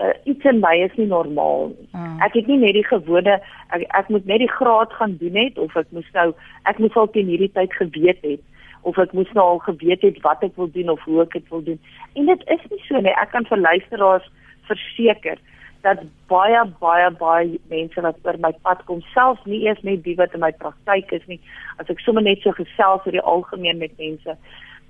[0.00, 1.88] uh, iets in my is nie normaal nie.
[1.92, 2.16] Ah.
[2.26, 3.38] Ek het nie net die gewone
[3.74, 6.32] ek, ek moet net die graad gaan doen het of ek moes nou
[6.70, 8.42] ek moes al teen hierdie tyd geweet het
[8.86, 11.46] of ek moes nou al geweet het wat ek wil doen of hoe ek dit
[11.50, 11.78] wil doen.
[12.14, 13.14] En dit is nie so nie.
[13.18, 14.28] Ek kan vir luisteraars
[14.68, 15.40] verseker
[15.82, 20.16] dat baie baie baie mense wat oor my pad kom, selfs nie eers net die
[20.18, 21.40] wat in my praktyk is nie,
[21.82, 24.36] as ek sommer net so gesels oor die algemeen met mense,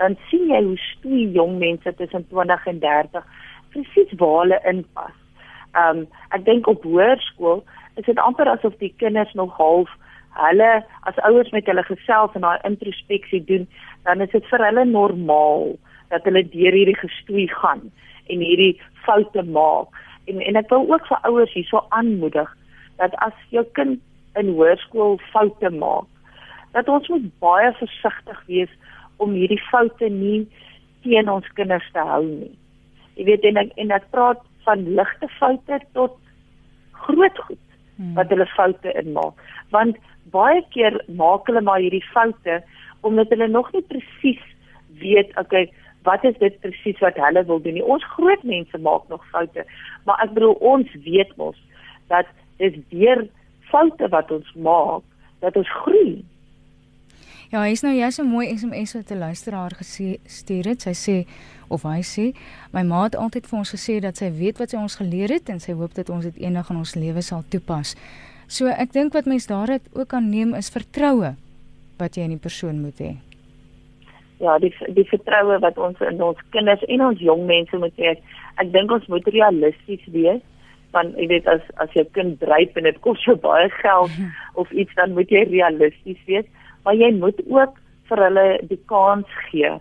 [0.01, 3.31] dan sien jy hoe stoei jong mense tussen 20 en 30
[3.75, 5.17] presies waar hulle inpas.
[5.77, 7.63] Um, ek dink op hoërskool
[8.01, 9.93] is dit amper asof die kinders nog half
[10.37, 10.71] hulle
[11.09, 13.69] as ouers met hulle gesels en daai introspeksie doen,
[14.05, 15.77] dan is dit vir hulle normaal
[16.13, 17.89] dat hulle deur hierdie gestoei gaan
[18.33, 18.75] en hierdie
[19.07, 19.93] foute maak
[20.31, 22.51] en en ek wil ook vir ouers hierso aanmoedig
[23.01, 24.01] dat as jou kind
[24.41, 26.09] in hoërskool foute maak,
[26.77, 28.73] dat ons moet baie versigtig wees
[29.23, 30.45] om hierdie foute nie
[31.05, 32.53] teen ons kinders te hou nie.
[33.17, 36.19] Jy weet en ek, en ek praat van ligte foute tot
[37.07, 37.63] groot goed
[37.97, 38.13] hmm.
[38.19, 39.39] wat hulle foute inmaak.
[39.73, 40.01] Want
[40.35, 42.61] baie keer maak hulle maar hierdie foute
[43.07, 44.43] omdat hulle nog nie presies
[45.01, 45.69] weet, okay,
[46.07, 47.85] wat is dit presies wat hulle wil doen nie.
[47.85, 49.67] Ons groot mense maak nog foute,
[50.07, 51.59] maar ek bedoel ons weet mos
[52.13, 52.31] dat
[52.63, 53.27] dis deur
[53.71, 55.05] foute wat ons maak
[55.45, 56.23] dat ons groei.
[57.53, 60.83] Ja, hy's nou jy's 'n mooi SMS wat 'n luisteraar gesê stuur het.
[60.83, 61.27] Sy sê
[61.69, 62.35] of hy sê,
[62.73, 65.49] my ma het altyd vir ons gesê dat sy weet wat sy ons geleer het
[65.49, 67.97] en sy hoop dat ons dit eendag in ons lewe sal toepas.
[68.49, 71.35] So ek dink wat mense daaruit ook kan neem is vertroue
[71.99, 73.26] wat jy in die persoon moet hê
[74.43, 78.17] ja, die die vertroue wat ons in ons kinders en ons jong mense moet hê.
[78.61, 80.45] Ek dink ons moet realisties wees
[80.95, 84.15] want jy weet as as jou kind dryp en dit kos jou baie geld
[84.61, 86.47] of iets dan moet jy realisties wees,
[86.85, 87.75] maar jy moet ook
[88.09, 89.75] vir hulle die kans gee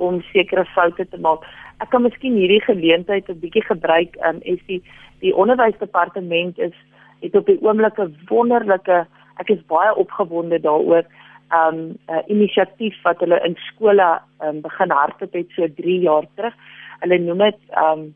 [0.00, 1.44] om sekere foute te maak.
[1.80, 4.82] Ek kan miskien hierdie geleentheid 'n bietjie gebruik um is die
[5.20, 6.76] die onderwysdepartement is
[7.20, 9.06] het op die oomblik 'n wonderlike
[9.40, 11.04] ek is baie opgewonde daaroor
[11.52, 16.26] um 'n uh, inisiatief wat hulle in skole um begin hardloop het so 3 jaar
[16.36, 16.54] terug.
[17.00, 18.14] Hulle noem dit um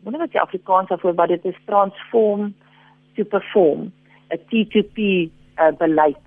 [0.00, 2.54] ek nie wat die Afrikaans daarvoor maar dit is transform
[3.16, 3.92] to perform,
[4.30, 4.98] 'n T2P
[5.60, 6.24] uh, beleid.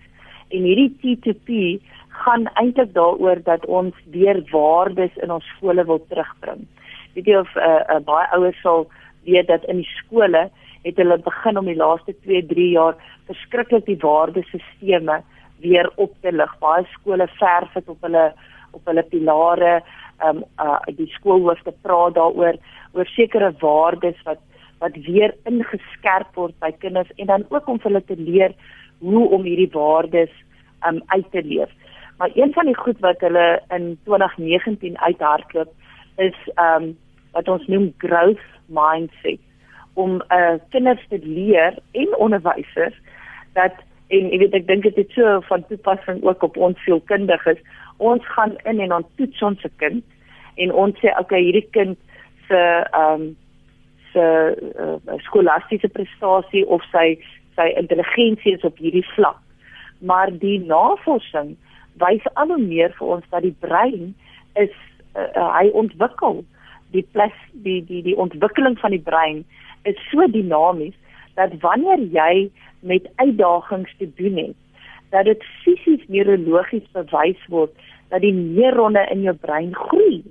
[0.49, 6.67] En hierdie T2P gaan eintlik daaroor dat ons weer waardes in ons skole wil terugbring.
[7.13, 8.87] Weet jy of uh, uh, baie ouers sal
[9.25, 10.49] weet dat in die skole
[10.83, 12.95] het hulle begin om die laaste 2, 3 jaar
[13.29, 15.21] verskriklik die waardesisteme
[15.63, 16.55] weer op te lig.
[16.59, 18.31] Baie skole verf dit op hulle
[18.73, 19.75] op hulle pilare.
[20.21, 22.59] Ehm um, uh die skoolhoofde praat daaroor
[22.93, 24.41] oor sekere waardes wat
[24.83, 28.55] wat weer ingeskerp word by kinders en dan ook om hulle te leer
[28.99, 30.33] hoe om hierdie waardes
[30.87, 31.71] um uit te leef.
[32.17, 35.71] Maar een van die goed wat hulle in 2019 uithardloop
[36.15, 36.93] is um
[37.31, 39.41] wat ons noem growth mindset
[39.93, 42.99] om uh kinders te leer en onderwysers
[43.53, 43.73] dat
[44.13, 47.61] en jy weet ek dink dit is so van toepassing ook op ons sielkundiges.
[47.97, 50.03] Ons gaan in en ons toets ons se kind
[50.63, 51.97] en ons sê okay hierdie kind
[52.49, 53.31] se ehm um,
[54.13, 54.25] se
[54.77, 57.15] uh, skolastiese prestasie of sy
[57.57, 59.39] sy intelligensie is op hierdie vlak.
[60.05, 61.55] Maar die navorsing
[62.01, 64.13] wys al hoe meer vir ons dat die brein
[64.61, 64.73] is
[65.17, 66.43] uh, uh, hy ontwikkel
[66.93, 67.33] die plas
[67.65, 69.41] die die die ontwikkeling van die brein
[69.89, 70.95] is so dinamies
[71.35, 74.57] dat wanneer jy met uitdagings te doen het,
[75.09, 77.73] dat dit fisies neurologies bewys word
[78.13, 80.21] dat die neurone in jou brein groei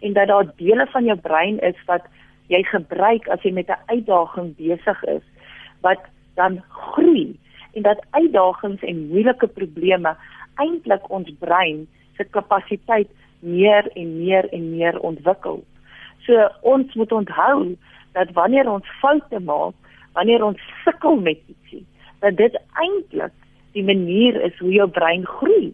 [0.00, 2.06] en dat daar dele van jou brein is wat
[2.50, 5.26] jy gebruik as jy met 'n uitdaging besig is
[5.86, 6.02] wat
[6.34, 7.38] dan groei
[7.74, 10.16] en dat uitdagings en moeilike probleme
[10.54, 11.86] eintlik ons brein
[12.16, 13.10] se kapasiteit
[13.40, 15.64] meer en meer en meer ontwikkel.
[16.26, 17.76] So ons moet onthou
[18.12, 19.79] dat wanneer ons foute maak,
[20.12, 21.86] wanneer ons sukkel met ietsie,
[22.20, 23.32] dat dit eintlik
[23.72, 25.72] die manier is hoe jou brein groei.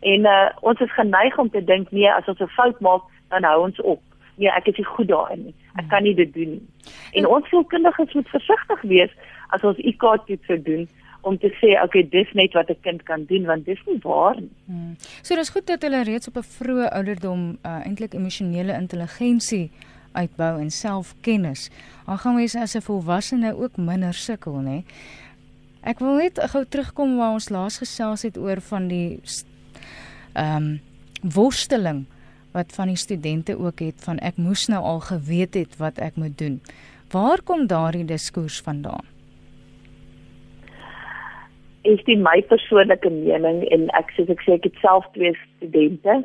[0.00, 3.44] En uh, ons is geneig om te dink nee, as ons 'n fout maak, dan
[3.44, 4.02] hou ons op.
[4.36, 5.54] Nee, ek is nie goed daarin nie.
[5.74, 6.66] Ek kan nie dit doen nie.
[7.12, 9.10] En ons sielkundiges moet versigtig wees
[9.48, 10.88] as ons IQ-toets doen
[11.26, 14.36] om te sê okay dis net wat 'n kind kan doen want dis nie waar
[14.40, 14.50] nie.
[14.66, 14.94] Hmm.
[15.22, 19.70] So dis goed dat hulle reeds op 'n vroeë ouderdom uh, eintlik emosionele intelligensie
[20.18, 21.68] uitbou en selfkennis.
[22.06, 24.82] Dan gaan mens as 'n volwassene ook minder sukkel, nê?
[25.82, 29.20] Ek wil net gou terugkom waar ons laas gesels het oor van die
[30.34, 30.80] ehm um,
[31.22, 32.06] worsteling
[32.52, 36.16] wat van die studente ook het van ek moes nou al geweet het wat ek
[36.16, 36.60] moet doen.
[37.12, 39.04] Waar kom daardie diskurs vandaan?
[41.82, 46.22] Is dit my persoonlike mening en ek sê ek sê ek het self twee studente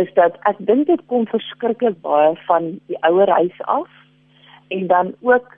[0.00, 3.90] is dat ek dink dit kom verskriklik baie van die ouer huis af
[4.74, 5.56] en dan ook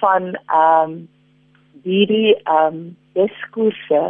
[0.00, 1.08] van ehm um,
[1.82, 4.02] hierdie ehm um, diskurse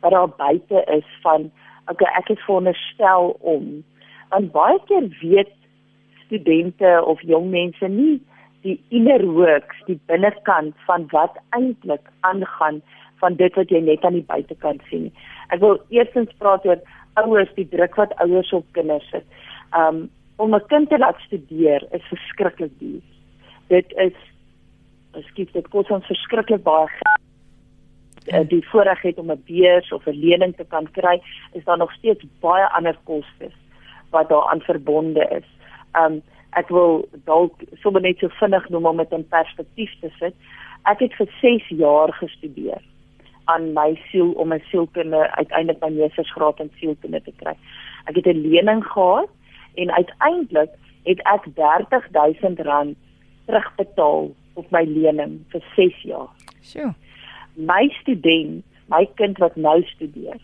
[0.00, 1.50] wat daar buite is van
[1.90, 3.84] okay ek is veronderstel om
[4.30, 5.54] want baie keer weet
[6.26, 8.20] studente of jong mense nie
[8.66, 12.82] die inner works die binnekant van wat eintlik aangaan
[13.22, 15.08] van dit wat jy net aan die buitekant sien.
[15.54, 16.80] Ek wil eerstens praat oor
[17.22, 19.24] ouers die druk wat ouers op kinders sit.
[19.76, 23.02] Um om 'n kind te laat studeer is verskriklik duur.
[23.68, 24.16] Dit is
[25.30, 27.24] skiet dit kos ons verskriklik baie geld.
[28.26, 31.78] Uh, die voorreg het om 'n beurs of 'n lening te kan kry, is daar
[31.78, 33.56] nog steeds baie ander kostes
[34.10, 35.48] wat daaraan verbonde is.
[36.00, 40.34] Um ek wil dalk sommer net so vinnig noem om dit in perspektief te sit.
[40.84, 42.82] Ek het vir 6 jaar gestudeer
[43.46, 47.54] aan my siel om 'n sielkunde uiteindelik my meestersgraad in sielkunde te kry.
[48.04, 49.28] Ek het 'n lening gehad
[49.74, 50.70] en uiteindelik
[51.02, 52.96] het ek R30000
[53.46, 56.28] terugbetaal op my lening vir 6 jaar.
[56.62, 56.94] Sjoe.
[57.54, 60.40] My student, my kind wat nou studeer,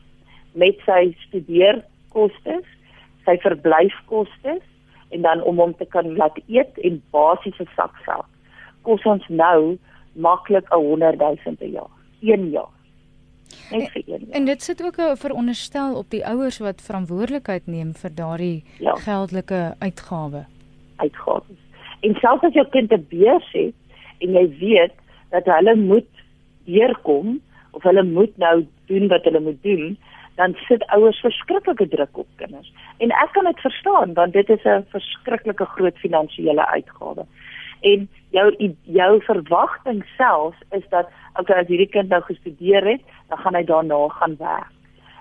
[0.52, 2.62] met sy studeerkoste,
[3.24, 4.60] sy verblyfkoste
[5.08, 8.30] en dan om hom te kan laat eet en basiese sakgeld,
[8.82, 9.78] kos ons nou
[10.12, 11.90] maklik 'n 100000 per jaar.
[12.20, 12.81] 1 jaar
[13.70, 14.26] net vir een.
[14.30, 18.94] En dit sit ook 'n veronderstel op die ouers wat verantwoordelikheid neem vir daardie ja.
[18.94, 20.44] geldelike uitgawe.
[20.96, 21.60] Uitgawes.
[22.00, 23.74] En selfs as jou kind 'n beurs het
[24.18, 24.94] en jy weet
[25.30, 26.10] dat hulle moet
[26.64, 29.98] deurkom of hulle moet nou doen wat hulle moet doen,
[30.34, 32.72] dan sit ouers verskriklike druk op kinders.
[32.96, 37.24] En ek kan dit verstaan want dit is 'n verskriklike groot finansiële uitgawe.
[37.82, 38.46] En jou
[38.82, 43.64] jou verwagting self is dat okay as hierdie kind nou gestudeer het, dan gaan hy
[43.64, 44.70] daarna gaan werk.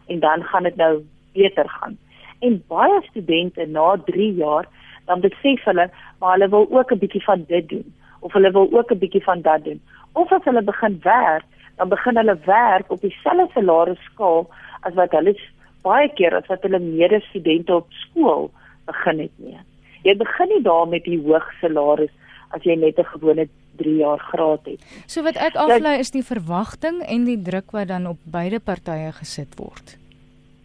[0.08, 0.94] En dan gaan dit nou
[1.34, 1.98] beter gaan.
[2.40, 4.68] En baie studente na 3 jaar
[5.06, 8.70] dan besef hulle maar hulle wil ook 'n bietjie van dit doen of hulle wil
[8.72, 9.82] ook 'n bietjie van dat doen.
[10.14, 11.46] Of as hulle begin werk,
[11.76, 15.36] dan begin hulle werk op dieselfde salarisskaal as wat hulle
[15.82, 18.52] baie keer as wat hulle medestudente op skool
[18.86, 19.58] begin het nie.
[20.04, 22.12] Jy begin nie daar met die hoë salaris
[22.56, 24.82] as jy net 'n gewone 3 jaar graad het.
[25.08, 29.12] So wat ek aflei is die verwagting en die druk wat dan op beide partye
[29.20, 29.98] gesit word.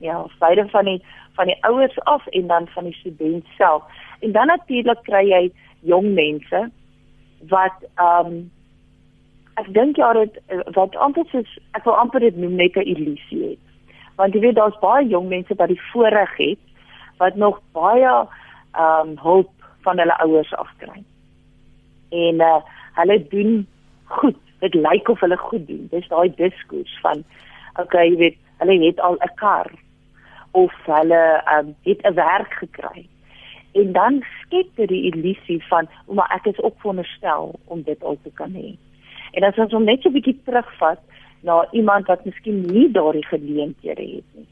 [0.01, 1.01] Ja, beide van die
[1.37, 3.83] van die ouers af en dan van die student self.
[4.21, 5.43] En dan natuurlik kry jy
[5.81, 6.71] jong mense
[7.49, 8.37] wat ehm um,
[9.57, 10.41] ek dink ja dit
[10.77, 13.65] wat amper soos ek wil amper dit noem net 'n illusie het.
[14.17, 16.59] Want jy weet daar's baie jong mense wat die voorreg het
[17.19, 18.15] wat nog baie
[18.73, 21.05] ehm um, hulp van hulle ouers afkry
[22.11, 22.61] en uh,
[22.93, 23.67] hulle doen
[24.05, 24.37] goed.
[24.59, 25.89] Dit lyk of hulle goed doen.
[25.91, 27.25] Dis daai diskurs van
[27.81, 29.71] okay, jy weet, hulle het al 'n kar
[30.57, 33.09] of hulle um, het 'n werk gekry.
[33.73, 38.19] En dan skep dit die illusie van, maar ek is ook veronderstel om dit al
[38.23, 38.77] te kan hê.
[39.33, 41.01] En as ons hom net so 'n bietjie terugvat
[41.43, 44.49] na iemand wat miskien nie daardie geleenthede het nie.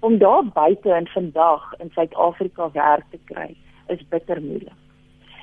[0.00, 3.56] Om daar buite in vandag in Suid-Afrika werk te kry,
[3.88, 4.89] is bitter moeilik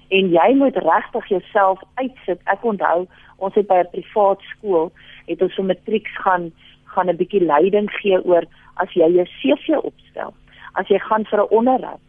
[0.09, 2.39] en jy moet regtig jouself uitsit.
[2.45, 4.91] Ek onthou ons het by 'n privaat skool
[5.27, 6.51] het ons so matrieks gaan
[6.85, 8.43] gaan 'n bietjie leiding gee oor
[8.75, 10.33] as jy jou CV opstel.
[10.73, 11.99] As jy gaan vir 'n onderhoud,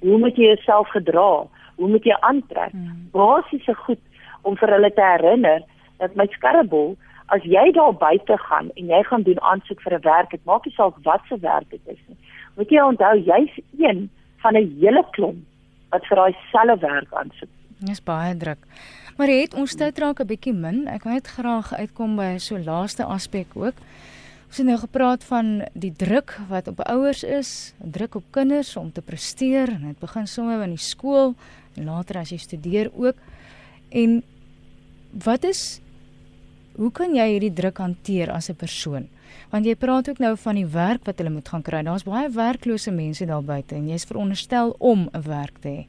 [0.00, 1.46] hoe moet jy jouself gedra?
[1.76, 2.72] Hoe moet jy aantrek?
[2.72, 3.08] Hmm.
[3.12, 4.02] Basiese goed
[4.42, 5.62] om vir hulle te herinner
[5.98, 10.02] dat my skarrebol as jy daar buite gaan en jy gaan doen aansoek vir 'n
[10.02, 12.16] werk, dit maak nie saak wat se werk dit is nie.
[12.56, 14.10] Moet jy onthou jy's een
[14.42, 15.44] van 'n hele klomp
[15.96, 17.52] wat vir daai selfe werk aansoek.
[17.86, 18.62] Dis baie druk.
[19.16, 20.86] Maar het ons tyd raak 'n bietjie min.
[20.88, 23.76] Ek wil net graag uitkom by so laaste aspek ook.
[24.46, 28.92] Ons het nou gepraat van die druk wat op ouers is, druk op kinders om
[28.92, 31.34] te presteer en dit begin sommer in die skool
[31.76, 33.16] en later as jy studeer ook.
[33.90, 34.22] En
[35.12, 35.80] wat is
[36.76, 39.08] hoe kan jy hierdie druk hanteer as 'n persoon?
[39.50, 41.82] Want jy praat ook nou van die werk wat hulle moet gaan kry.
[41.82, 45.86] Daar's baie werklose mense daar buite en jy's veronderstel om 'n werk te hê.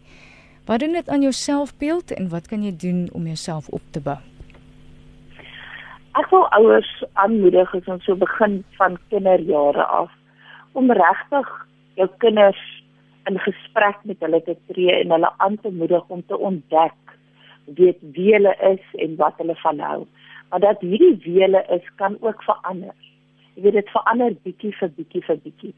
[0.65, 4.01] Wat doen dit aan jou selfbeeld en wat kan jy doen om jouself op te
[4.01, 4.17] bou?
[6.13, 10.11] Ek wil ouers aanmoedig as ons so begin van kinderjare af
[10.73, 11.47] om regtig
[11.95, 12.83] jou kinders
[13.25, 16.93] in gesprek met hulle te tree en hulle aan te moedig om te ontdek
[17.75, 20.05] weet wie hulle is en wat hulle van hou.
[20.49, 22.95] Maar dat hierdie wie hulle is kan ook verander.
[23.55, 25.73] Jy weet dit verander bietjie vir bietjie vir bietjie.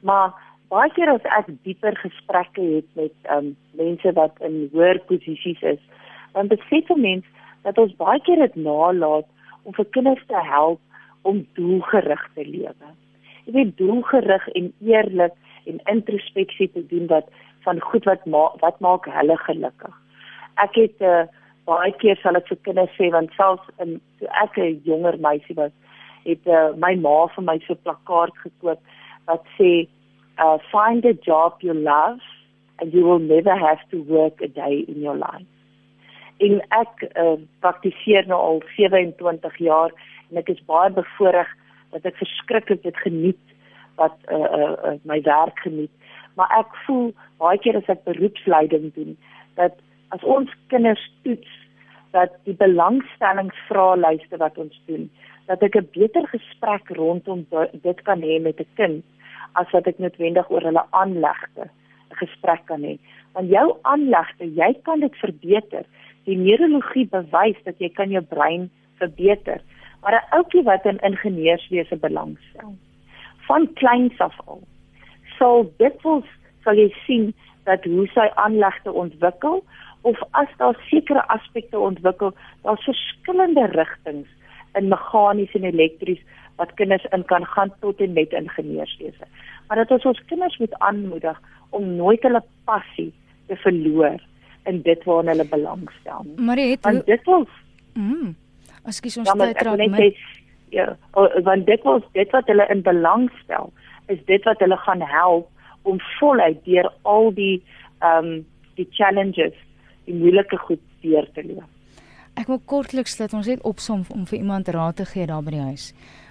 [0.00, 0.32] Maar
[0.72, 5.82] baie keer as ek dieper gesprekke het met um, mense wat in hoër posisies is,
[6.32, 7.26] dan besef 'n mens
[7.62, 9.26] dat ons baie keer dit nalat
[9.62, 10.80] om vir kinders te help
[11.22, 12.88] om doelgerig te lewe.
[13.44, 15.34] Jy weet doelgerig en eerlik
[15.66, 17.28] en introspeksie te doen wat
[17.64, 19.94] van goed wat ma wat maak hulle gelukkig.
[20.62, 21.24] Ek het uh,
[21.68, 25.56] baie keer sal ek vir kinders sê want selfs in toe ek 'n jonger meisie
[25.56, 25.72] was,
[26.24, 28.80] het uh, my ma vir my so 'n plakkaat gekoop
[29.26, 29.86] wat sê
[30.38, 32.20] uh, find a job you love
[32.78, 35.50] and you will never have to work a day in your life.
[36.38, 39.92] En ek uh, praktiseer nou al 27 jaar
[40.30, 41.48] en ek is baie bevoorreg
[41.92, 43.42] dat ek verskriklik dit geniet
[44.00, 45.92] wat uh, uh, uh, my werk geniet.
[46.34, 49.16] Maar ek voel baie keer as ek beroepsleiding doen
[49.60, 49.76] dat
[50.14, 51.52] as ons kinders toets
[52.12, 55.08] dat die belangstellingsvraelyste wat ons doen,
[55.48, 59.04] dat ek 'n beter gesprek rondom dit kan hê met 'n kind
[59.54, 61.64] as wat ek noodwendig oor hulle aanlegte
[62.10, 62.98] 'n gesprek kan hê.
[63.32, 65.84] Want jou aanlegte, jy kan dit verbeter.
[66.24, 69.60] Die neurologie bewys dat jy kan jou brein verbeter.
[70.02, 72.74] Maar 'n ouetjie wat in ingenieurswese belangstel,
[73.48, 74.62] van kleins af al.
[75.38, 76.28] So dikwels
[76.64, 77.34] sal jy sien
[77.64, 79.64] dat hoe sy aanlegte ontwikkel
[80.02, 84.28] of as daar sekere aspekte ontwikkel, daar's verskillende rigtings
[84.74, 86.22] in meganies en elektries
[86.56, 89.26] wat kinders in kan gaan tot en met ingenieurswese.
[89.68, 91.40] Maar dit is ons kinders moet aanmoedig
[91.70, 93.12] om nooit hulle passie
[93.46, 94.20] te verloor
[94.64, 96.26] in dit waarna hulle belangstel.
[96.36, 97.26] Maar het Want dit
[97.94, 98.34] mm,
[98.84, 100.18] Ekskuus ons ja, tyd raak met
[100.72, 100.96] ja,
[101.44, 103.72] want dit was dit wat hulle in belang stel,
[104.06, 105.48] is dit wat hulle gaan help
[105.82, 107.62] om voluit deur al die
[108.00, 109.54] ehm um, die challenges,
[110.08, 111.68] die moeilike goed deur te leef.
[112.40, 115.52] Ek wil kortliks dat ons net opsom om vir iemand raad te gee daar by
[115.52, 115.90] die huis.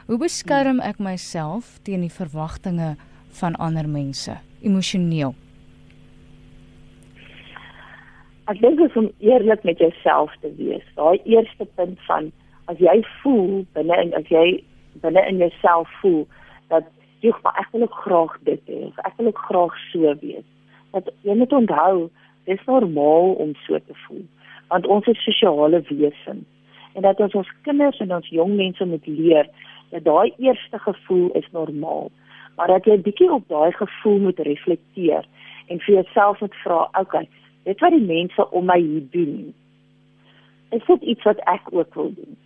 [0.10, 2.95] Hoe beskerm ek myself teen die verwagtinge
[3.38, 5.36] van ander mense emosioneel?
[8.49, 10.84] Ek dink dit is om eerlik met jouself te wees.
[10.97, 12.32] Daai eerste punt van
[12.72, 14.64] as jy voel binne in as jy
[15.06, 16.26] binne in jouself voel
[16.74, 16.89] dat
[17.22, 20.47] jy maar ek wil ook graag dit hê ek wil ook graag so wees.
[20.91, 22.09] Dat jy moet onthou,
[22.43, 24.26] dis normaal om so te voel
[24.72, 26.47] want ons is sosiale wesens
[26.95, 29.49] en dat ons ons kinders en ons jong mense moet leer
[29.91, 32.09] dat daai eerste gevoel is normaal
[32.55, 35.28] maar dat jy bietjie op daai gevoel moet reflekteer
[35.67, 37.28] en vir jouself moet vra, okay,
[37.63, 39.36] dit wat die mense om my hier doen
[40.78, 42.38] is dit iets wat ek ook wil doen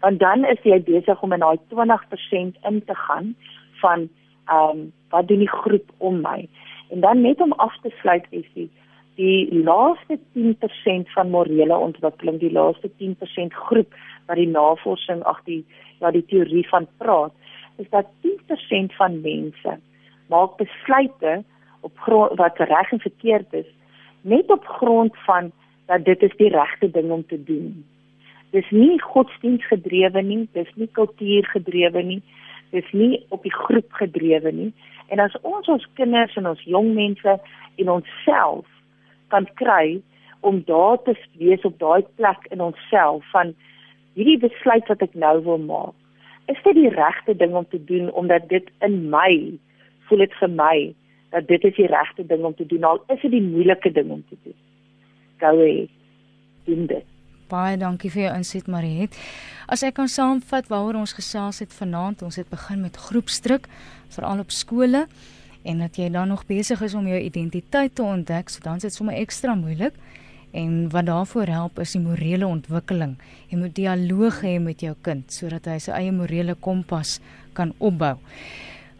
[0.00, 3.34] want dan is jy besig om in daai 20% in te gaan
[3.82, 4.08] van
[4.46, 6.48] ehm um, wat doen die groep om my.
[6.90, 8.70] En dan net om af te sluit is die
[9.20, 13.94] die laaste 10% van morele ontwikkeling die laaste 10% groep
[14.26, 15.64] wat die navorsing ag die
[16.00, 17.32] ja die teorie van praat
[17.82, 19.76] is dat 10% van mense
[20.32, 21.42] maak besluite
[21.80, 23.68] op grond wat reg en verkeerd is
[24.34, 25.52] net op grond van
[25.86, 27.84] dat dit is die regte ding om te doen
[28.54, 32.20] dis nie godsdienstgedrewe nie, dis nie kultuurgedrewe nie,
[32.74, 34.70] dis nie op die groep gedrewe nie.
[35.10, 37.36] En as ons ons kinders en ons jong mense
[37.80, 38.66] en onsself
[39.30, 40.00] kan kry
[40.46, 43.54] om daar te wees op daai plek in onsself van
[44.18, 45.96] hierdie besluit wat ek nou wil maak.
[46.50, 49.58] Is dit die regte ding om te doen omdat dit in my
[50.08, 50.76] voel dit vir my
[51.30, 54.10] dat dit is die regte ding om te doen al is dit die moeilike ding
[54.10, 54.58] om te doen.
[55.42, 55.86] Gou hê
[56.66, 57.19] doen dit.
[57.50, 59.16] Baie dankie vir jou inset Mariet.
[59.66, 63.66] As ek kan saamvat waaroor ons gesels het vanaand, ons het begin met groepsdruk
[64.14, 65.06] veral op skole
[65.66, 68.86] en dat jy dan nog besig is om jou identiteit te ontdek, so dan is
[68.86, 69.98] dit sommer ekstra moeilik.
[70.54, 73.16] En wat daarvoor help is die morele ontwikkeling.
[73.50, 77.18] Jy moet dialoog hê met jou kind sodat hy sy eie morele kompas
[77.54, 78.16] kan opbou.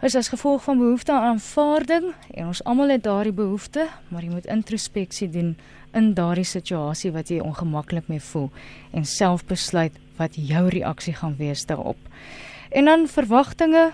[0.00, 4.30] Is as gevolg van behoefte aan aanvaarding en ons almal het daardie behoefte, maar jy
[4.32, 5.50] moet introspeksie doen
[5.92, 8.48] in daardie situasie wat jy ongemaklik mee voel
[8.96, 12.00] en self besluit wat jou reaksie gaan wees daarop.
[12.72, 13.90] En dan verwagtinge.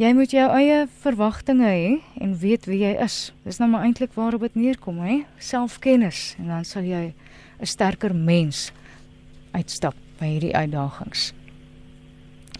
[0.00, 3.30] Jy moet jou eie verwagtinge hê en weet wie jy is.
[3.46, 5.20] Dis nou maar eintlik waarop dit neerkom, hè?
[5.38, 7.12] Selfkennis en dan sal jy
[7.60, 8.72] 'n sterker mens
[9.52, 11.30] uitstap by hierdie uitdagings.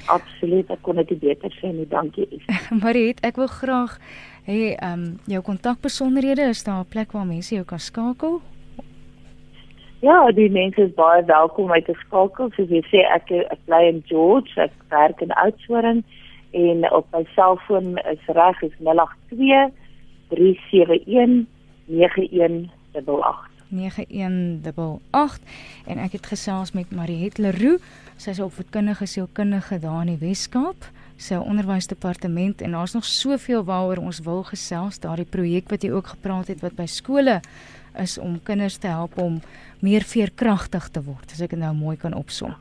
[0.07, 2.43] Absoluut, ek kon dit beter sê nie, dankie.
[2.83, 3.99] Mariet, ek wil graag
[4.51, 8.41] Hey, ehm um, jou kontakbesonderhede is daar 'n plek waar mense jou kan skakel?
[10.01, 12.51] Ja, die mense is baie welkom uit te skakel.
[12.51, 16.05] Soos jy sê, ek ek bly in George, ek werk in Oudtshoorn
[16.51, 19.71] en op my selfoon is reg is 082
[20.29, 21.47] 371
[21.87, 23.50] 9188.
[23.71, 25.41] 9188
[25.87, 27.83] en ek het gesels met Mariet Leroux.
[28.21, 30.91] Sy is opvoedkundige sielkundige daar in die Wes-Kaap.
[31.21, 35.01] Sy onderwysdepartement en daar's nog soveel waaroor ons wil gesels.
[35.01, 37.41] Daardie projek wat jy ook gepraat het wat by skole
[37.99, 39.41] is om kinders te help om
[39.81, 41.33] meer veerkragtig te word.
[41.33, 42.55] As ek dit nou mooi kan opsom.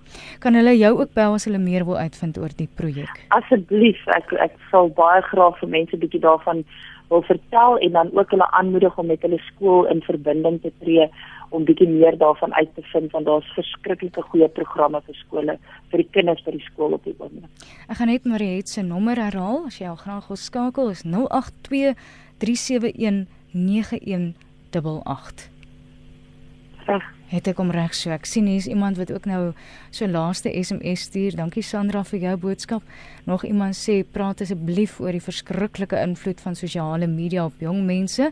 [0.44, 3.22] Kan hulle jou ook bel as hulle meer wil uitvind oor die projek?
[3.36, 6.64] Asseblief, ek ek sal baie graag vir mense 'n bietjie daarvan
[7.10, 11.10] wil vertel en dan ook hulle aanmoedig om met hulle skool in verbinding te tree
[11.50, 15.58] om bietjie meer daarvan uit te vind want daar's verskriklike goeie programme vir skole
[15.92, 17.50] vir die kinders by die skool op die oomblik.
[17.90, 21.96] Ek gaan net Mariet se nommer herhaal as jy al graag wil skakel is 082
[22.40, 25.50] 371 9188.
[26.86, 27.19] Reg.
[27.30, 28.10] Het ek hom reg so.
[28.10, 29.52] Ek sien hier's iemand wat ook nou
[29.94, 31.36] so laaste SMS stuur.
[31.38, 32.84] Dankie Sandra vir jou boodskap.
[33.30, 38.32] Nog iemand sê praat asseblief oor die verskriklike invloed van sosiale media op jong mense.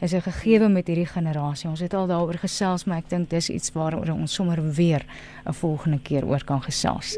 [0.00, 1.70] Is 'n gegewe met hierdie generasie.
[1.70, 5.02] Ons het al daaroor gesels, maar ek dink dis iets waaroor ons sommer weer
[5.46, 7.16] 'n volgende keer oor kan gesels.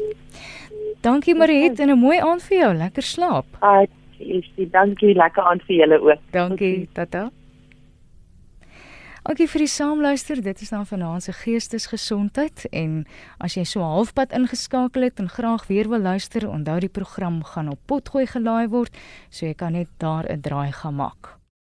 [1.01, 2.73] Dankie Mariet en 'n mooi aand vir jou.
[2.73, 3.45] Lekker slaap.
[3.59, 5.13] Ah, uh, dankie.
[5.13, 6.19] Lekker aand vir julle ook.
[6.31, 6.87] Dankie.
[6.93, 7.31] Tata.
[9.27, 10.39] Dankie vir die saamluister.
[10.39, 13.01] Dit is dan vanaand se geestesgesondheid en
[13.43, 17.73] as jy so halfpad ingeskakel het en graag weer wil luister, onthou die program gaan
[17.75, 18.95] op potgooi gelaai word,
[19.27, 21.36] so jy kan net daar 'n draai gaan maak.